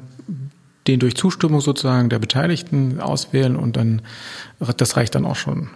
den 0.88 1.00
durch 1.00 1.16
Zustimmung 1.16 1.62
sozusagen 1.62 2.10
der 2.10 2.20
Beteiligten 2.20 3.00
auswählen 3.00 3.56
und 3.56 3.78
dann, 3.78 4.02
das 4.78 4.98
reicht 4.98 5.16
dann 5.16 5.26
auch 5.26 5.36
schon. 5.36 5.70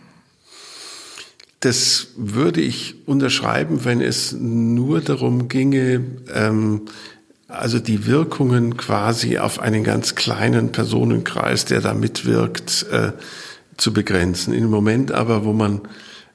Das 1.59 2.07
würde 2.17 2.59
ich 2.61 2.95
unterschreiben, 3.05 3.85
wenn 3.85 4.01
es 4.01 4.31
nur 4.33 5.01
darum 5.01 5.47
ginge, 5.47 6.03
ähm, 6.33 6.81
also 7.47 7.79
die 7.79 8.05
Wirkungen 8.07 8.77
quasi 8.77 9.37
auf 9.37 9.59
einen 9.59 9.83
ganz 9.83 10.15
kleinen 10.15 10.71
Personenkreis, 10.71 11.65
der 11.65 11.81
da 11.81 11.93
mitwirkt, 11.93 12.87
äh, 12.91 13.11
zu 13.77 13.93
begrenzen. 13.93 14.53
Im 14.53 14.69
Moment 14.69 15.11
aber, 15.11 15.43
wo 15.43 15.53
man 15.53 15.81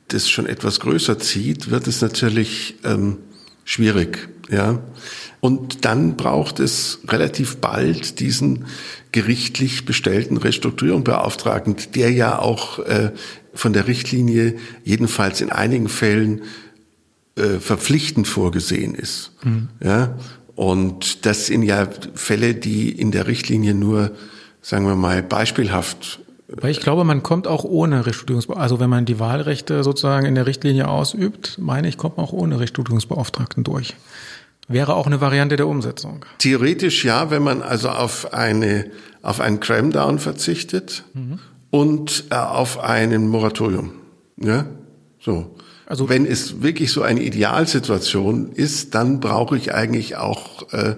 das 0.08 0.28
schon 0.28 0.46
etwas 0.46 0.80
größer 0.80 1.18
zieht, 1.18 1.70
wird 1.70 1.86
es 1.86 2.00
natürlich 2.00 2.76
ähm, 2.84 3.16
schwierig. 3.66 4.30
Ja, 4.48 4.78
und 5.40 5.84
dann 5.84 6.16
braucht 6.16 6.60
es 6.60 7.00
relativ 7.08 7.56
bald 7.56 8.20
diesen 8.20 8.66
gerichtlich 9.12 9.84
bestellten 9.84 10.38
Restrukturierungsbeauftragten, 10.38 11.76
der 11.94 12.12
ja 12.12 12.38
auch 12.38 12.78
äh, 12.78 13.10
von 13.52 13.72
der 13.74 13.88
Richtlinie 13.88 14.54
jedenfalls 14.84 15.40
in 15.40 15.50
einigen 15.50 15.88
Fällen 15.88 16.42
äh, 17.34 17.58
verpflichtend 17.58 18.28
vorgesehen 18.28 18.94
ist. 18.94 19.32
Mhm. 19.42 19.68
Ja, 19.82 20.16
und 20.54 21.26
das 21.26 21.46
sind 21.46 21.62
ja 21.62 21.88
Fälle, 22.14 22.54
die 22.54 22.90
in 22.90 23.10
der 23.10 23.26
Richtlinie 23.26 23.74
nur 23.74 24.12
sagen 24.66 24.84
wir 24.88 24.96
mal, 24.96 25.22
beispielhaft 25.22 26.18
weil 26.48 26.70
ich 26.70 26.80
glaube, 26.80 27.04
man 27.04 27.22
kommt 27.22 27.46
auch 27.46 27.64
ohne 27.64 28.06
Rechtstudierungsbeauftragten, 28.06 28.62
also 28.62 28.80
wenn 28.80 28.90
man 28.90 29.04
die 29.04 29.18
Wahlrechte 29.18 29.82
sozusagen 29.82 30.26
in 30.26 30.34
der 30.34 30.46
Richtlinie 30.46 30.88
ausübt, 30.88 31.58
meine 31.58 31.88
ich, 31.88 31.96
kommt 31.96 32.16
man 32.16 32.26
auch 32.26 32.32
ohne 32.32 32.60
Rechtstudierungsbeauftragten 32.60 33.64
durch. 33.64 33.94
Wäre 34.68 34.94
auch 34.94 35.06
eine 35.06 35.20
Variante 35.20 35.56
der 35.56 35.68
Umsetzung. 35.68 36.24
Theoretisch 36.38 37.04
ja, 37.04 37.30
wenn 37.30 37.42
man 37.42 37.62
also 37.62 37.88
auf 37.88 38.32
eine 38.32 38.90
auf 39.26 39.40
einen 39.40 39.58
Cramdown 39.58 40.20
verzichtet 40.20 41.02
mhm. 41.12 41.40
und 41.70 42.24
äh, 42.30 42.36
auf 42.36 42.78
einen 42.78 43.28
Moratorium. 43.28 43.90
Ja, 44.36 44.66
so. 45.18 45.56
Also 45.84 46.08
wenn 46.08 46.26
es 46.26 46.62
wirklich 46.62 46.92
so 46.92 47.02
eine 47.02 47.22
Idealsituation 47.22 48.52
ist, 48.52 48.94
dann 48.94 49.18
brauche 49.20 49.56
ich 49.56 49.74
eigentlich 49.74 50.16
auch 50.16 50.72
äh, 50.72 50.96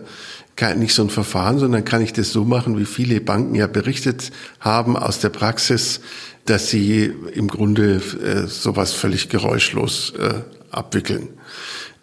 nicht 0.76 0.94
so 0.94 1.02
ein 1.02 1.10
Verfahren, 1.10 1.58
sondern 1.58 1.84
kann 1.84 2.02
ich 2.02 2.12
das 2.12 2.32
so 2.32 2.44
machen, 2.44 2.78
wie 2.78 2.84
viele 2.84 3.20
Banken 3.20 3.54
ja 3.54 3.66
berichtet 3.66 4.30
haben 4.60 4.96
aus 4.96 5.20
der 5.20 5.28
Praxis, 5.28 6.00
dass 6.44 6.68
sie 6.68 7.12
im 7.34 7.48
Grunde 7.48 8.02
äh, 8.22 8.46
sowas 8.46 8.92
völlig 8.92 9.28
geräuschlos 9.28 10.14
äh, 10.18 10.40
abwickeln. 10.70 11.28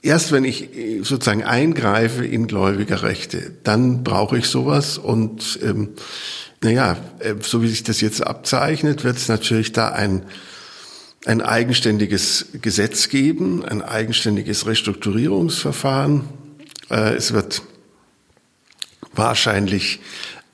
Erst 0.02 0.32
wenn 0.32 0.46
ich 0.46 0.76
äh, 0.76 1.02
sozusagen 1.04 1.44
eingreife 1.44 2.26
in 2.26 2.48
Gläubigerrechte, 2.48 3.52
dann 3.63 4.04
brauche 4.04 4.38
ich 4.38 4.48
sowas 4.48 4.98
und 4.98 5.60
ähm, 5.63 5.89
naja, 6.63 6.98
äh, 7.20 7.36
so 7.41 7.62
wie 7.62 7.68
sich 7.68 7.84
das 7.84 8.02
jetzt 8.02 8.26
abzeichnet, 8.26 9.04
wird 9.04 9.18
es 9.18 9.28
natürlich 9.28 9.72
da 9.72 9.89
ein 9.89 10.24
ein 11.26 11.41
eigenständiges 11.41 12.46
Gesetz 12.62 13.10
geben, 13.10 13.65
ein 13.65 13.82
eigenständiges 13.82 14.68
Restrukturierungsverfahren. 14.68 16.26
Äh, 16.91 17.15
es 17.15 17.34
wird 17.34 17.63
wahrscheinlich 19.15 19.99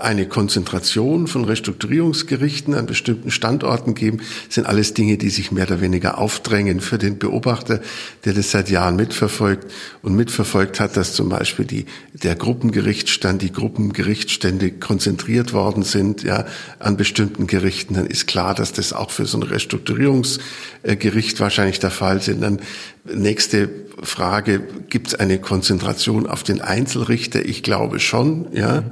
eine 0.02 0.28
Konzentration 0.28 1.28
von 1.28 1.46
Restrukturierungsgerichten 1.46 2.74
an 2.74 2.86
bestimmten 2.86 3.32
Standorten 3.32 3.94
geben, 3.94 4.22
sind 4.50 4.66
alles 4.66 4.94
Dinge, 4.94 5.18
die 5.18 5.30
sich 5.30 5.52
mehr 5.52 5.66
oder 5.68 5.82
weniger 5.82 6.18
aufdrängen 6.18 6.82
für 6.82 6.98
den 6.98 7.20
Beobachter, 7.20 7.82
der 8.26 8.34
das 8.34 8.52
seit 8.52 8.70
Jahren 8.70 8.96
mitverfolgt. 8.96 9.72
Und 10.02 10.16
mitverfolgt 10.16 10.80
hat, 10.80 10.98
dass 10.98 11.14
zum 11.14 11.30
Beispiel 11.30 11.66
die, 11.66 11.86
der 12.14 12.36
Gruppengerichtsstand, 12.36 13.42
die 13.42 13.52
Gruppengerichtsstände 13.52 14.72
konzentriert 14.72 15.54
worden 15.54 15.84
sind, 15.84 16.24
ja, 16.24 16.46
an 16.80 16.98
bestimmten 16.98 17.46
Gerichten, 17.46 17.94
dann 17.94 18.08
ist 18.08 18.26
klar, 18.28 18.56
dass 18.56 18.74
das 18.74 18.94
auch 18.94 19.12
für 19.12 19.26
so 19.26 19.38
ein 19.38 19.44
Restrukturierungsgericht 19.44 21.40
wahrscheinlich 21.40 21.80
der 21.80 21.92
Fall 21.92 22.22
sind. 22.22 22.42
Dann 22.42 22.60
nächste 23.06 23.70
Frage, 24.04 24.62
gibt 24.90 25.08
es 25.08 25.16
eine 25.16 25.40
Konzentration 25.40 26.28
auf 26.28 26.44
den 26.44 26.62
Einzelrichter? 26.62 27.46
Ich 27.46 27.64
glaube 27.64 28.00
schon, 28.00 28.48
ja, 28.54 28.84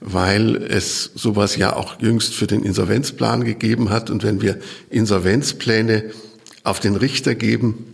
weil 0.00 0.56
es 0.56 1.10
sowas 1.14 1.56
ja 1.56 1.74
auch 1.74 2.00
jüngst 2.00 2.34
für 2.34 2.46
den 2.46 2.62
Insolvenzplan 2.62 3.44
gegeben 3.44 3.90
hat. 3.90 4.10
Und 4.10 4.22
wenn 4.22 4.42
wir 4.42 4.58
Insolvenzpläne 4.90 6.04
auf 6.64 6.80
den 6.80 6.96
Richter 6.96 7.34
geben, 7.34 7.86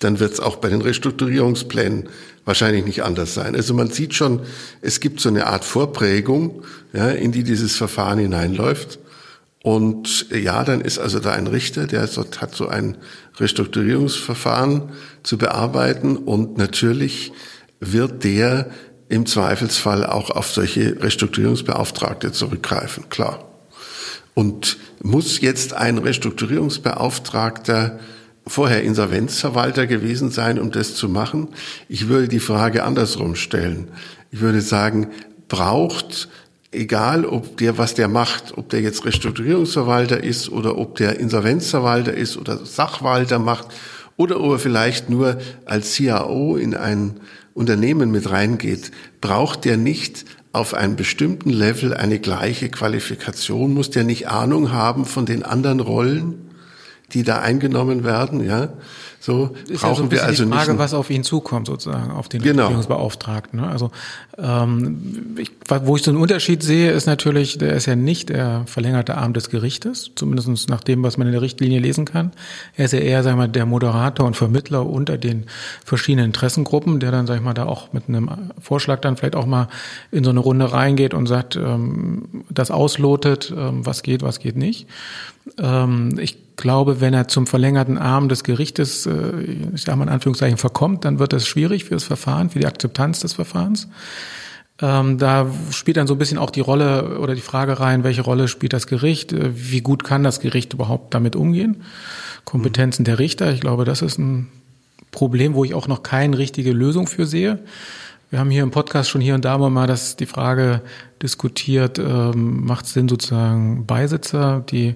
dann 0.00 0.18
wird 0.18 0.32
es 0.32 0.40
auch 0.40 0.56
bei 0.56 0.68
den 0.68 0.82
Restrukturierungsplänen 0.82 2.08
wahrscheinlich 2.44 2.84
nicht 2.84 3.02
anders 3.04 3.34
sein. 3.34 3.54
Also 3.54 3.72
man 3.72 3.90
sieht 3.90 4.14
schon, 4.14 4.40
es 4.80 5.00
gibt 5.00 5.20
so 5.20 5.28
eine 5.28 5.46
Art 5.46 5.64
Vorprägung, 5.64 6.64
ja, 6.92 7.10
in 7.10 7.32
die 7.32 7.44
dieses 7.44 7.76
Verfahren 7.76 8.18
hineinläuft. 8.18 8.98
Und 9.62 10.26
ja, 10.30 10.64
dann 10.64 10.80
ist 10.80 10.98
also 10.98 11.20
da 11.20 11.32
ein 11.32 11.46
Richter, 11.46 11.86
der 11.86 12.02
hat 12.02 12.54
so 12.54 12.68
ein 12.68 12.96
Restrukturierungsverfahren 13.38 14.90
zu 15.22 15.38
bearbeiten 15.38 16.16
und 16.16 16.58
natürlich 16.58 17.32
wird 17.78 18.24
der 18.24 18.70
im 19.08 19.26
Zweifelsfall 19.26 20.04
auch 20.04 20.30
auf 20.30 20.50
solche 20.50 21.00
Restrukturierungsbeauftragte 21.02 22.32
zurückgreifen, 22.32 23.08
klar. 23.08 23.48
Und 24.34 24.78
muss 25.02 25.40
jetzt 25.40 25.74
ein 25.74 25.98
Restrukturierungsbeauftragter 25.98 28.00
vorher 28.46 28.82
Insolvenzverwalter 28.82 29.86
gewesen 29.86 30.30
sein, 30.30 30.58
um 30.58 30.72
das 30.72 30.94
zu 30.94 31.08
machen? 31.08 31.48
Ich 31.88 32.08
würde 32.08 32.28
die 32.28 32.40
Frage 32.40 32.84
andersrum 32.84 33.36
stellen. 33.36 33.88
Ich 34.30 34.40
würde 34.40 34.62
sagen, 34.62 35.08
braucht 35.48 36.28
egal 36.72 37.24
ob 37.24 37.56
der, 37.58 37.78
was 37.78 37.94
der 37.94 38.08
macht, 38.08 38.56
ob 38.56 38.70
der 38.70 38.80
jetzt 38.80 39.04
Restrukturierungsverwalter 39.04 40.22
ist 40.22 40.48
oder 40.48 40.76
ob 40.78 40.96
der 40.96 41.20
Insolvenzverwalter 41.20 42.14
ist 42.14 42.36
oder 42.36 42.64
Sachwalter 42.64 43.38
macht 43.38 43.68
oder 44.16 44.40
ob 44.40 44.52
er 44.52 44.58
vielleicht 44.58 45.10
nur 45.10 45.38
als 45.66 45.96
CAO 45.96 46.56
in 46.56 46.74
ein 46.74 47.20
Unternehmen 47.54 48.10
mit 48.10 48.30
reingeht, 48.30 48.90
braucht 49.20 49.64
der 49.66 49.76
nicht 49.76 50.24
auf 50.52 50.74
einem 50.74 50.96
bestimmten 50.96 51.50
Level 51.50 51.94
eine 51.94 52.18
gleiche 52.18 52.70
Qualifikation, 52.70 53.72
muss 53.72 53.90
der 53.90 54.04
nicht 54.04 54.28
Ahnung 54.28 54.72
haben 54.72 55.04
von 55.04 55.26
den 55.26 55.42
anderen 55.42 55.80
Rollen, 55.80 56.51
die 57.14 57.22
da 57.22 57.40
eingenommen 57.40 58.04
werden, 58.04 58.44
ja? 58.44 58.70
So 59.22 59.54
ist 59.68 59.82
brauchen 59.82 59.90
ja 59.90 59.94
so 59.94 60.10
wir 60.10 60.24
also 60.24 60.44
die 60.44 60.50
Frage, 60.50 60.72
nicht 60.72 60.80
was 60.80 60.94
auf 60.94 61.08
ihn 61.08 61.22
zukommt 61.22 61.68
sozusagen, 61.68 62.10
auf 62.10 62.28
den 62.28 62.42
genau. 62.42 62.64
Regierungsbeauftragten. 62.64 63.60
Ne? 63.60 63.68
Also 63.68 63.92
ähm, 64.36 65.36
ich, 65.38 65.52
wo 65.84 65.94
ich 65.94 66.02
so 66.02 66.10
einen 66.10 66.18
Unterschied 66.18 66.64
sehe, 66.64 66.90
ist 66.90 67.06
natürlich, 67.06 67.56
der 67.56 67.74
ist 67.74 67.86
ja 67.86 67.94
nicht 67.94 68.30
der 68.30 68.64
verlängerte 68.66 69.16
Arm 69.16 69.32
des 69.32 69.48
Gerichtes, 69.48 70.10
zumindest 70.16 70.68
nach 70.68 70.82
dem, 70.82 71.04
was 71.04 71.18
man 71.18 71.28
in 71.28 71.34
der 71.34 71.40
Richtlinie 71.40 71.78
lesen 71.78 72.04
kann. 72.04 72.32
Er 72.76 72.86
ist 72.86 72.94
ja 72.94 72.98
eher, 72.98 73.22
sagen 73.22 73.38
wir, 73.38 73.46
der 73.46 73.64
Moderator 73.64 74.26
und 74.26 74.36
Vermittler 74.36 74.84
unter 74.84 75.16
den 75.18 75.44
verschiedenen 75.84 76.26
Interessengruppen, 76.26 76.98
der 76.98 77.12
dann, 77.12 77.28
sag 77.28 77.36
ich 77.36 77.42
mal, 77.42 77.54
da 77.54 77.66
auch 77.66 77.92
mit 77.92 78.08
einem 78.08 78.28
Vorschlag 78.60 79.02
dann 79.02 79.16
vielleicht 79.16 79.36
auch 79.36 79.46
mal 79.46 79.68
in 80.10 80.24
so 80.24 80.30
eine 80.30 80.40
Runde 80.40 80.72
reingeht 80.72 81.14
und 81.14 81.26
sagt, 81.28 81.54
ähm, 81.54 82.44
das 82.50 82.72
auslotet, 82.72 83.54
ähm, 83.56 83.86
was 83.86 84.02
geht, 84.02 84.22
was 84.22 84.40
geht 84.40 84.56
nicht. 84.56 84.88
Ähm, 85.58 86.18
ich 86.18 86.38
glaube, 86.56 87.00
wenn 87.00 87.14
er 87.14 87.28
zum 87.28 87.46
verlängerten 87.46 87.98
Arm 87.98 88.28
des 88.28 88.44
Gerichtes, 88.44 89.06
äh, 89.06 89.42
ich 89.74 89.82
sage 89.82 89.98
mal 89.98 90.04
in 90.04 90.10
Anführungszeichen, 90.10 90.58
verkommt, 90.58 91.04
dann 91.04 91.18
wird 91.18 91.32
das 91.32 91.46
schwierig 91.46 91.84
für 91.84 91.94
das 91.94 92.04
Verfahren, 92.04 92.50
für 92.50 92.58
die 92.58 92.66
Akzeptanz 92.66 93.20
des 93.20 93.32
Verfahrens. 93.32 93.88
Ähm, 94.80 95.18
da 95.18 95.46
spielt 95.70 95.96
dann 95.96 96.06
so 96.06 96.14
ein 96.14 96.18
bisschen 96.18 96.38
auch 96.38 96.50
die 96.50 96.60
Rolle 96.60 97.18
oder 97.18 97.34
die 97.34 97.40
Frage 97.40 97.78
rein, 97.78 98.04
welche 98.04 98.22
Rolle 98.22 98.48
spielt 98.48 98.72
das 98.72 98.86
Gericht? 98.86 99.32
Äh, 99.32 99.50
wie 99.54 99.80
gut 99.80 100.04
kann 100.04 100.24
das 100.24 100.40
Gericht 100.40 100.72
überhaupt 100.72 101.14
damit 101.14 101.36
umgehen? 101.36 101.82
Kompetenzen 102.44 103.04
der 103.04 103.18
Richter, 103.18 103.52
ich 103.52 103.60
glaube, 103.60 103.84
das 103.84 104.02
ist 104.02 104.18
ein 104.18 104.48
Problem, 105.12 105.54
wo 105.54 105.64
ich 105.64 105.74
auch 105.74 105.88
noch 105.88 106.02
keine 106.02 106.38
richtige 106.38 106.72
Lösung 106.72 107.06
für 107.06 107.26
sehe. 107.26 107.60
Wir 108.32 108.38
haben 108.38 108.48
hier 108.48 108.62
im 108.62 108.70
Podcast 108.70 109.10
schon 109.10 109.20
hier 109.20 109.34
und 109.34 109.44
da 109.44 109.58
mal 109.58 109.86
das, 109.86 110.16
die 110.16 110.24
Frage 110.24 110.80
diskutiert, 111.20 111.98
ähm, 111.98 112.64
macht 112.64 112.86
es 112.86 112.94
Sinn, 112.94 113.06
sozusagen 113.06 113.84
Beisitzer, 113.84 114.64
die 114.70 114.94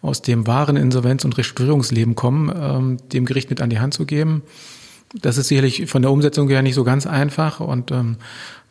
aus 0.00 0.22
dem 0.22 0.46
wahren 0.46 0.78
Insolvenz- 0.78 1.26
und 1.26 1.36
Restrukturierungsleben 1.36 2.14
kommen, 2.14 2.50
ähm, 2.58 2.96
dem 3.12 3.26
Gericht 3.26 3.50
mit 3.50 3.60
an 3.60 3.68
die 3.68 3.78
Hand 3.78 3.92
zu 3.92 4.06
geben. 4.06 4.42
Das 5.12 5.36
ist 5.36 5.48
sicherlich 5.48 5.84
von 5.90 6.00
der 6.00 6.10
Umsetzung 6.10 6.48
her 6.48 6.62
nicht 6.62 6.76
so 6.76 6.82
ganz 6.82 7.06
einfach 7.06 7.60
und 7.60 7.90
ähm, 7.90 8.16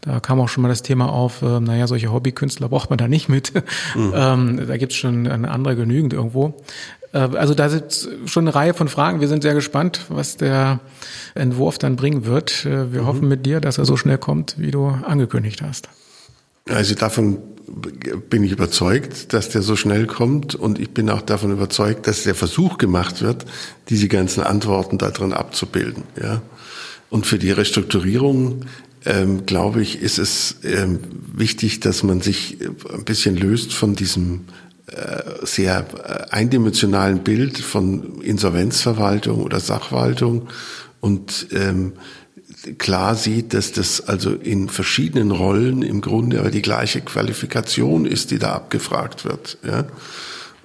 da 0.01 0.19
kam 0.19 0.39
auch 0.39 0.49
schon 0.49 0.63
mal 0.63 0.69
das 0.69 0.82
Thema 0.82 1.10
auf, 1.12 1.43
äh, 1.43 1.60
naja, 1.60 1.86
solche 1.86 2.12
Hobbykünstler 2.12 2.69
braucht 2.69 2.89
man 2.89 2.97
da 2.97 3.08
nicht 3.08 3.30
mit. 3.30 3.53
Mhm. 3.93 4.13
ähm, 4.15 4.67
da 4.67 4.77
gibt's 4.77 4.95
schon 4.95 5.27
eine 5.27 5.51
andere 5.51 5.75
genügend 5.75 6.13
irgendwo. 6.13 6.63
Äh, 7.17 7.38
also 7.38 7.53
da 7.53 7.69
sind 7.69 8.08
schon 8.25 8.45
eine 8.47 8.56
Reihe 8.56 8.73
von 8.73 8.88
Fragen. 8.88 9.19
Wir 9.19 9.27
sind 9.27 9.41
sehr 9.41 9.53
gespannt, 9.53 10.06
was 10.10 10.38
der 10.38 10.80
Entwurf 11.34 11.77
dann 11.77 11.95
bringen 11.95 12.25
wird. 12.25 12.65
Äh, 12.65 12.93
wir 12.93 13.01
mhm. 13.01 13.08
hoffen 13.08 13.27
mit 13.27 13.45
dir, 13.45 13.60
dass 13.60 13.77
er 13.77 13.86
so 13.86 13.97
schnell 13.97 14.17
kommt, 14.17 14.56
wie 14.58 14.71
du 14.71 14.88
angekündigt 14.88 15.62
hast. 15.62 15.89
Also 16.69 16.95
davon 16.95 17.38
bin 18.30 18.43
ich 18.43 18.51
überzeugt, 18.51 19.34
dass 19.34 19.49
der 19.49 19.62
so 19.62 19.75
schnell 19.75 20.06
kommt 20.06 20.56
und 20.56 20.80
ich 20.80 20.91
bin 20.91 21.10
auch 21.10 21.21
davon 21.21 21.51
überzeugt, 21.51 22.08
dass 22.08 22.23
der 22.23 22.36
Versuch 22.36 22.77
gemacht 22.77 23.21
wird, 23.21 23.45
diese 23.89 24.08
ganzen 24.08 24.41
Antworten 24.41 24.97
da 24.97 25.12
drin 25.12 25.34
abzubilden. 25.34 26.03
Ja. 26.21 26.41
Und 27.10 27.25
für 27.25 27.39
die 27.39 27.51
Restrukturierung 27.51 28.65
ähm, 29.06 29.45
glaube 29.45 29.82
ich, 29.82 30.01
ist 30.01 30.17
es 30.17 30.58
ähm, 30.63 30.99
wichtig, 31.34 31.80
dass 31.80 32.03
man 32.03 32.21
sich 32.21 32.58
ein 32.93 33.06
bisschen 33.06 33.38
löst 33.38 33.73
von 33.73 33.95
diesem 33.95 34.45
sehr 35.43 35.86
äh, 36.04 36.34
eindimensionalen 36.34 37.23
Bild 37.23 37.58
von 37.58 38.21
Insolvenzverwaltung 38.21 39.43
oder 39.43 39.60
Sachwaltung 39.60 40.47
und 41.02 41.47
ähm, 41.52 41.93
klar 42.78 43.15
sieht, 43.15 43.54
dass 43.54 43.71
das 43.71 44.08
also 44.08 44.34
in 44.34 44.69
verschiedenen 44.69 45.32
Rollen 45.32 45.82
im 45.84 46.02
Grunde 46.02 46.39
aber 46.39 46.52
die 46.52 46.62
gleiche 46.62 47.02
Qualifikation 47.02 48.06
ist, 48.06 48.32
die 48.32 48.39
da 48.39 48.54
abgefragt 48.54 49.26
wird. 49.26 49.58
Ja? 49.65 49.86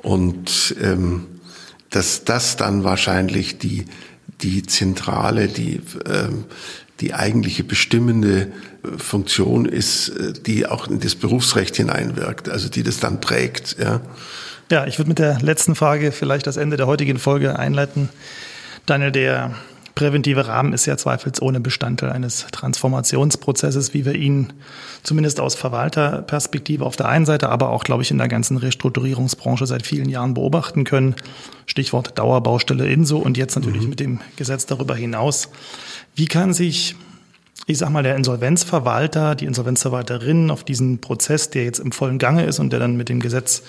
Und 0.03 0.75
ähm, 0.81 1.27
dass 1.91 2.25
das 2.25 2.57
dann 2.57 2.85
wahrscheinlich 2.85 3.59
die, 3.59 3.85
die 4.41 4.63
zentrale, 4.63 5.49
die, 5.49 5.81
ähm, 6.07 6.45
die 7.03 7.13
eigentliche 7.13 7.65
bestimmende 7.65 8.43
äh, 8.85 8.97
Funktion 8.97 9.67
ist, 9.67 10.09
äh, 10.09 10.33
die 10.33 10.67
auch 10.67 10.89
in 10.89 11.01
das 11.01 11.17
Berufsrecht 11.17 11.77
hineinwirkt, 11.77 12.49
also 12.49 12.69
die 12.69 12.83
das 12.83 13.01
dann 13.01 13.21
prägt. 13.21 13.77
Ja, 13.79 14.01
ja 14.71 14.87
ich 14.87 14.99
würde 14.99 15.09
mit 15.09 15.19
der 15.19 15.41
letzten 15.41 15.75
Frage 15.75 16.13
vielleicht 16.13 16.47
das 16.47 16.57
Ende 16.57 16.77
der 16.77 16.87
heutigen 16.87 17.19
Folge 17.19 17.59
einleiten. 17.59 18.09
Daniel, 18.87 19.11
der 19.11 19.55
präventive 19.95 20.47
Rahmen 20.49 20.73
ist 20.73 20.87
ja 20.87 20.97
zweifelsohne 20.97 21.61
Bestandteil 21.61 22.11
eines 22.11 22.47
Transformationsprozesses, 22.53 23.95
wie 23.95 24.05
wir 24.05 24.15
ihn 24.15 24.53
zumindest 25.03 25.41
aus 25.41 25.55
Verwalterperspektive 25.55 26.85
auf 26.85 26.97
der 26.97 27.09
einen 27.09 27.27
Seite, 27.27 27.49
aber 27.49 27.71
auch, 27.71 27.85
glaube 27.85 28.03
ich, 28.03 28.11
in 28.11 28.19
der 28.19 28.29
ganzen 28.29 28.57
Restrukturierungsbranche 28.57 29.67
seit 29.67 29.87
vielen 29.87 30.09
Jahren 30.09 30.35
beobachten 30.35 30.85
können. 30.85 31.15
Stichwort 31.67 32.19
Dauerbaustelle 32.19 32.91
INSO 32.91 33.19
und 33.19 33.37
jetzt 33.37 33.55
natürlich 33.55 33.83
mhm. 33.83 33.89
mit 33.91 34.01
dem 34.01 34.21
Gesetz 34.37 34.67
darüber 34.67 34.95
hinaus. 34.95 35.51
Wie 36.15 36.27
kann 36.27 36.53
sich 36.53 36.97
ich 37.67 37.79
sag 37.79 37.91
mal, 37.91 38.03
der 38.03 38.17
Insolvenzverwalter, 38.17 39.37
die 39.37 39.45
Insolvenzverwalterin 39.45 40.51
auf 40.51 40.65
diesen 40.65 41.01
Prozess, 41.01 41.51
der 41.51 41.65
jetzt 41.65 41.79
im 41.79 41.93
vollen 41.93 42.19
Gange 42.19 42.45
ist 42.45 42.59
und 42.59 42.73
der 42.73 42.81
dann 42.81 42.97
mit 42.97 43.09
dem 43.09 43.21
Gesetz 43.21 43.63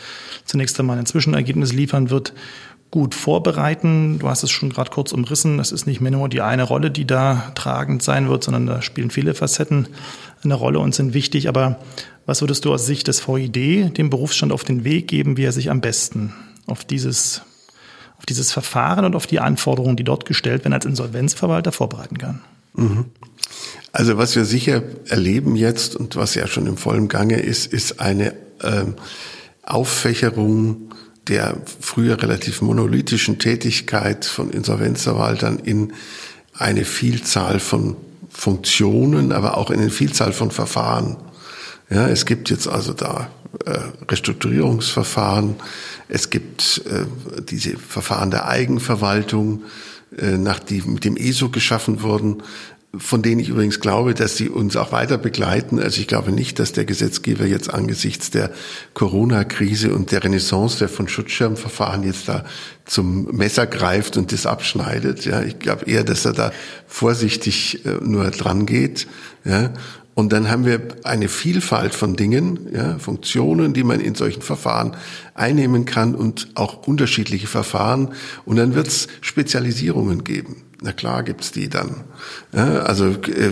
zunächst 0.45 0.79
einmal 0.79 0.97
ein 0.97 1.05
Zwischenergebnis 1.05 1.73
liefern 1.73 2.09
wird, 2.09 2.33
gut 2.93 3.15
vorbereiten. 3.15 4.19
Du 4.19 4.29
hast 4.29 4.43
es 4.43 4.51
schon 4.51 4.69
gerade 4.69 4.91
kurz 4.91 5.13
umrissen. 5.13 5.57
Es 5.57 5.71
ist 5.71 5.87
nicht 5.87 5.99
mehr 5.99 6.11
nur 6.11 6.29
die 6.29 6.41
eine 6.41 6.61
Rolle, 6.61 6.91
die 6.91 7.07
da 7.07 7.51
tragend 7.55 8.03
sein 8.03 8.29
wird, 8.29 8.43
sondern 8.43 8.67
da 8.67 8.83
spielen 8.83 9.09
viele 9.09 9.33
Facetten 9.33 9.87
eine 10.43 10.53
Rolle 10.53 10.77
und 10.77 10.93
sind 10.93 11.15
wichtig. 11.15 11.49
Aber 11.49 11.79
was 12.27 12.41
würdest 12.41 12.65
du 12.65 12.71
aus 12.71 12.85
Sicht 12.85 13.07
des 13.07 13.27
VID 13.27 13.97
dem 13.97 14.11
Berufsstand 14.11 14.51
auf 14.51 14.63
den 14.63 14.83
Weg 14.83 15.07
geben, 15.07 15.37
wie 15.37 15.43
er 15.43 15.51
sich 15.51 15.71
am 15.71 15.81
besten 15.81 16.35
auf 16.67 16.85
dieses, 16.85 17.41
auf 18.19 18.27
dieses 18.27 18.51
Verfahren 18.51 19.05
und 19.05 19.15
auf 19.15 19.25
die 19.25 19.39
Anforderungen, 19.39 19.95
die 19.95 20.03
dort 20.03 20.27
gestellt 20.27 20.63
werden, 20.63 20.73
als 20.73 20.85
Insolvenzverwalter 20.85 21.71
vorbereiten 21.71 22.19
kann? 22.19 22.41
Mhm. 22.75 23.05
Also 23.91 24.19
was 24.19 24.35
wir 24.35 24.45
sicher 24.45 24.83
erleben 25.07 25.55
jetzt 25.55 25.95
und 25.95 26.15
was 26.15 26.35
ja 26.35 26.45
schon 26.45 26.67
im 26.67 26.77
vollen 26.77 27.07
Gange 27.07 27.39
ist, 27.39 27.73
ist 27.73 27.99
eine 27.99 28.35
ähm, 28.61 28.93
Auffächerung 29.63 30.93
der 31.27 31.57
früher 31.79 32.21
relativ 32.21 32.61
monolithischen 32.61 33.39
Tätigkeit 33.39 34.25
von 34.25 34.49
Insolvenzverwaltern 34.49 35.59
in 35.59 35.93
eine 36.53 36.85
Vielzahl 36.85 37.59
von 37.59 37.95
Funktionen, 38.29 39.31
aber 39.31 39.57
auch 39.57 39.69
in 39.69 39.79
eine 39.79 39.89
Vielzahl 39.89 40.33
von 40.33 40.51
Verfahren. 40.51 41.17
Ja, 41.89 42.07
es 42.07 42.25
gibt 42.25 42.49
jetzt 42.49 42.67
also 42.67 42.93
da 42.93 43.29
äh, 43.65 43.79
Restrukturierungsverfahren, 44.09 45.55
es 46.09 46.29
gibt 46.29 46.81
äh, 46.85 47.05
diese 47.49 47.77
Verfahren 47.77 48.31
der 48.31 48.47
Eigenverwaltung, 48.47 49.63
äh, 50.17 50.37
nach 50.37 50.59
die 50.59 50.81
mit 50.81 51.05
dem 51.05 51.15
ESO 51.15 51.49
geschaffen 51.49 52.01
wurden 52.01 52.43
von 52.95 53.23
denen 53.23 53.39
ich 53.39 53.49
übrigens 53.49 53.79
glaube, 53.79 54.13
dass 54.13 54.37
sie 54.37 54.49
uns 54.49 54.75
auch 54.75 54.91
weiter 54.91 55.17
begleiten. 55.17 55.79
Also 55.79 55.99
ich 55.99 56.07
glaube 56.07 56.31
nicht, 56.31 56.59
dass 56.59 56.73
der 56.73 56.85
Gesetzgeber 56.85 57.45
jetzt 57.45 57.73
angesichts 57.73 58.29
der 58.29 58.51
Corona-Krise 58.93 59.93
und 59.93 60.11
der 60.11 60.23
Renaissance 60.23 60.77
der 60.77 60.89
von 60.89 61.07
Schutzschirmverfahren 61.07 62.03
jetzt 62.03 62.29
da 62.29 62.45
zum 62.85 63.35
Messer 63.35 63.65
greift 63.65 64.15
und 64.15 64.31
das 64.31 64.45
abschneidet. 64.45 65.25
Ja, 65.25 65.41
ich 65.41 65.57
glaube 65.57 65.85
eher, 65.85 66.03
dass 66.03 66.25
er 66.25 66.33
da 66.33 66.51
vorsichtig 66.85 67.83
äh, 67.85 67.97
nur 68.01 68.29
dran 68.29 68.67
geht. 68.67 69.07
Ja, 69.43 69.73
und 70.13 70.31
dann 70.31 70.51
haben 70.51 70.65
wir 70.65 70.79
eine 71.03 71.27
Vielfalt 71.29 71.95
von 71.95 72.15
Dingen, 72.15 72.67
ja, 72.71 72.99
Funktionen, 72.99 73.73
die 73.73 73.83
man 73.83 73.99
in 73.99 74.13
solchen 74.13 74.43
Verfahren 74.43 74.95
einnehmen 75.33 75.85
kann 75.85 76.13
und 76.13 76.49
auch 76.53 76.85
unterschiedliche 76.87 77.47
Verfahren. 77.47 78.13
Und 78.45 78.57
dann 78.57 78.75
wird 78.75 78.87
es 78.87 79.07
Spezialisierungen 79.21 80.23
geben. 80.23 80.57
Na 80.85 80.91
klar 80.91 81.23
gibt's 81.23 81.53
die 81.53 81.69
dann. 81.69 82.03
Ja, 82.51 82.81
also 82.81 83.05
äh, 83.05 83.51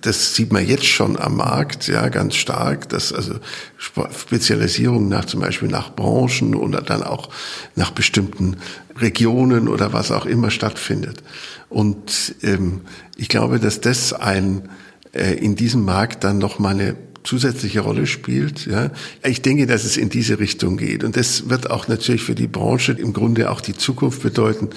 das 0.00 0.36
sieht 0.36 0.52
man 0.52 0.64
jetzt 0.64 0.86
schon 0.86 1.18
am 1.18 1.36
Markt, 1.36 1.88
ja, 1.88 2.08
ganz 2.08 2.36
stark, 2.36 2.88
dass 2.88 3.12
also 3.12 3.34
Spezialisierung 3.78 5.08
nach 5.08 5.24
zum 5.24 5.40
Beispiel 5.40 5.66
nach 5.66 5.92
Branchen 5.92 6.54
oder 6.54 6.80
dann 6.80 7.02
auch 7.02 7.30
nach 7.74 7.90
bestimmten 7.90 8.58
Regionen 8.96 9.66
oder 9.66 9.92
was 9.92 10.12
auch 10.12 10.24
immer 10.24 10.52
stattfindet. 10.52 11.24
Und 11.68 12.36
ähm, 12.44 12.82
ich 13.16 13.28
glaube, 13.28 13.58
dass 13.58 13.80
das 13.80 14.12
ein 14.12 14.68
äh, 15.12 15.34
in 15.34 15.56
diesem 15.56 15.84
Markt 15.84 16.22
dann 16.22 16.38
noch 16.38 16.60
mal 16.60 16.74
eine 16.74 16.96
zusätzliche 17.24 17.80
Rolle 17.80 18.06
spielt. 18.06 18.66
Ja. 18.66 18.90
Ich 19.24 19.42
denke, 19.42 19.66
dass 19.66 19.84
es 19.84 19.96
in 19.96 20.10
diese 20.10 20.38
Richtung 20.38 20.76
geht. 20.76 21.04
Und 21.04 21.16
das 21.16 21.48
wird 21.48 21.70
auch 21.70 21.88
natürlich 21.88 22.22
für 22.22 22.34
die 22.34 22.46
Branche 22.46 22.92
im 22.92 23.12
Grunde 23.12 23.50
auch 23.50 23.60
die 23.60 23.76
Zukunft 23.76 24.22
bedeuten. 24.22 24.70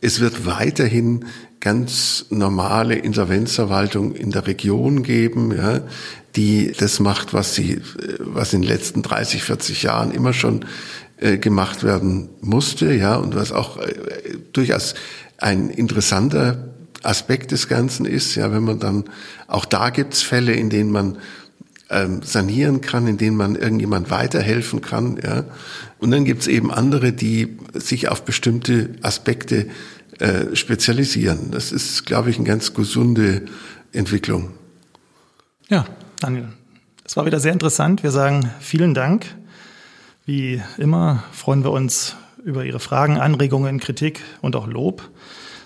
Es 0.00 0.20
wird 0.20 0.46
weiterhin 0.46 1.24
ganz 1.60 2.26
normale 2.30 2.94
Insolvenzverwaltung 2.94 4.14
in 4.14 4.30
der 4.30 4.46
Region 4.46 5.02
geben, 5.02 5.52
ja, 5.56 5.80
die 6.36 6.72
das 6.76 7.00
macht, 7.00 7.34
was 7.34 7.54
sie, 7.54 7.80
was 8.18 8.52
in 8.52 8.62
den 8.62 8.68
letzten 8.68 9.02
30, 9.02 9.42
40 9.42 9.82
Jahren 9.82 10.12
immer 10.12 10.32
schon 10.32 10.64
äh, 11.18 11.38
gemacht 11.38 11.82
werden 11.82 12.28
musste, 12.40 12.92
ja, 12.92 13.16
und 13.16 13.34
was 13.34 13.50
auch 13.50 13.78
äh, 13.78 13.94
durchaus 14.52 14.94
ein 15.38 15.70
interessanter 15.70 16.68
Aspekt 17.02 17.50
des 17.50 17.68
Ganzen 17.68 18.06
ist, 18.06 18.34
ja, 18.34 18.52
wenn 18.52 18.64
man 18.64 18.78
dann, 18.78 19.04
auch 19.46 19.64
da 19.64 19.90
gibt's 19.90 20.22
Fälle, 20.22 20.52
in 20.52 20.70
denen 20.70 20.92
man 20.92 21.18
ähm, 21.90 22.22
sanieren 22.22 22.80
kann, 22.80 23.06
in 23.06 23.18
denen 23.18 23.36
man 23.36 23.56
irgendjemand 23.56 24.10
weiterhelfen 24.10 24.80
kann, 24.80 25.18
ja. 25.22 25.44
Und 25.98 26.10
dann 26.10 26.24
gibt's 26.24 26.46
eben 26.46 26.70
andere, 26.70 27.12
die 27.12 27.58
sich 27.74 28.08
auf 28.08 28.24
bestimmte 28.24 28.90
Aspekte 29.02 29.68
äh, 30.18 30.54
spezialisieren. 30.54 31.50
Das 31.50 31.72
ist, 31.72 32.06
glaube 32.06 32.30
ich, 32.30 32.36
eine 32.36 32.46
ganz 32.46 32.74
gesunde 32.74 33.42
Entwicklung. 33.92 34.50
Ja, 35.68 35.86
Daniel, 36.20 36.48
es 37.04 37.16
war 37.16 37.26
wieder 37.26 37.40
sehr 37.40 37.52
interessant. 37.52 38.02
Wir 38.02 38.10
sagen 38.10 38.50
vielen 38.60 38.94
Dank. 38.94 39.26
Wie 40.26 40.62
immer 40.76 41.24
freuen 41.32 41.64
wir 41.64 41.70
uns 41.70 42.16
über 42.44 42.64
Ihre 42.64 42.80
Fragen, 42.80 43.18
Anregungen, 43.18 43.80
Kritik 43.80 44.22
und 44.40 44.56
auch 44.56 44.66
Lob. 44.66 45.08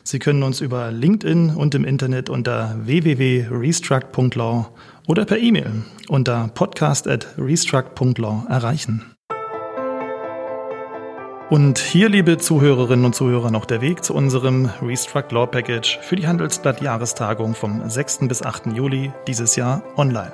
Sie 0.04 0.18
können 0.18 0.42
uns 0.42 0.60
über 0.60 0.90
LinkedIn 0.90 1.50
und 1.50 1.74
im 1.74 1.84
Internet 1.84 2.28
unter 2.28 2.76
www.restruct.law 2.84 4.66
oder 5.06 5.24
per 5.24 5.38
E-Mail 5.38 5.82
unter 6.08 6.50
podcast.restruct.law 6.54 8.46
erreichen. 8.48 9.04
Und 11.50 11.78
hier, 11.78 12.08
liebe 12.08 12.38
Zuhörerinnen 12.38 13.04
und 13.04 13.14
Zuhörer, 13.14 13.50
noch 13.50 13.66
der 13.66 13.82
Weg 13.82 14.02
zu 14.02 14.14
unserem 14.14 14.70
Restruct 14.80 15.32
Law 15.32 15.46
Package 15.46 15.98
für 16.00 16.16
die 16.16 16.26
Handelsblatt 16.26 16.80
Jahrestagung 16.80 17.54
vom 17.54 17.88
6. 17.88 18.28
bis 18.28 18.42
8. 18.42 18.68
Juli 18.74 19.12
dieses 19.26 19.56
Jahr 19.56 19.82
online. 19.96 20.32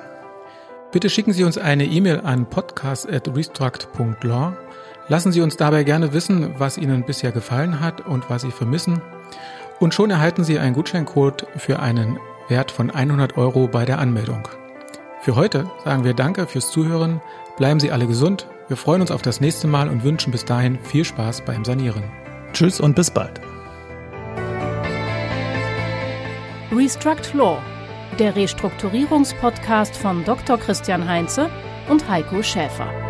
Bitte 0.91 1.09
schicken 1.09 1.33
Sie 1.33 1.43
uns 1.43 1.57
eine 1.57 1.85
E-Mail 1.85 2.21
an 2.21 2.49
podcast.restruct.law. 2.49 4.53
Lassen 5.09 5.31
Sie 5.31 5.41
uns 5.41 5.57
dabei 5.57 5.83
gerne 5.83 6.13
wissen, 6.13 6.55
was 6.57 6.77
Ihnen 6.77 7.05
bisher 7.05 7.33
gefallen 7.33 7.81
hat 7.81 8.07
und 8.07 8.29
was 8.29 8.43
Sie 8.43 8.51
vermissen. 8.51 9.01
Und 9.79 9.93
schon 9.93 10.09
erhalten 10.09 10.43
Sie 10.43 10.59
einen 10.59 10.75
Gutscheincode 10.75 11.47
für 11.57 11.79
einen 11.79 12.19
Wert 12.49 12.71
von 12.71 12.91
100 12.91 13.37
Euro 13.37 13.67
bei 13.67 13.85
der 13.85 13.99
Anmeldung. 13.99 14.47
Für 15.21 15.35
heute 15.35 15.69
sagen 15.83 16.03
wir 16.03 16.13
Danke 16.13 16.47
fürs 16.47 16.71
Zuhören. 16.71 17.21
Bleiben 17.57 17.79
Sie 17.79 17.91
alle 17.91 18.07
gesund. 18.07 18.47
Wir 18.67 18.77
freuen 18.77 19.01
uns 19.01 19.11
auf 19.11 19.21
das 19.21 19.41
nächste 19.41 19.67
Mal 19.67 19.89
und 19.89 20.03
wünschen 20.03 20.31
bis 20.31 20.45
dahin 20.45 20.79
viel 20.79 21.05
Spaß 21.05 21.41
beim 21.41 21.63
Sanieren. 21.63 22.03
Tschüss 22.53 22.79
und 22.79 22.95
bis 22.95 23.09
bald. 23.09 23.39
Restruct 26.71 27.33
Law, 27.33 27.57
der 28.19 28.35
Restrukturierungspodcast 28.35 29.95
von 29.95 30.23
Dr. 30.23 30.57
Christian 30.57 31.07
Heinze 31.07 31.49
und 31.89 32.07
Heiko 32.09 32.43
Schäfer. 32.43 33.08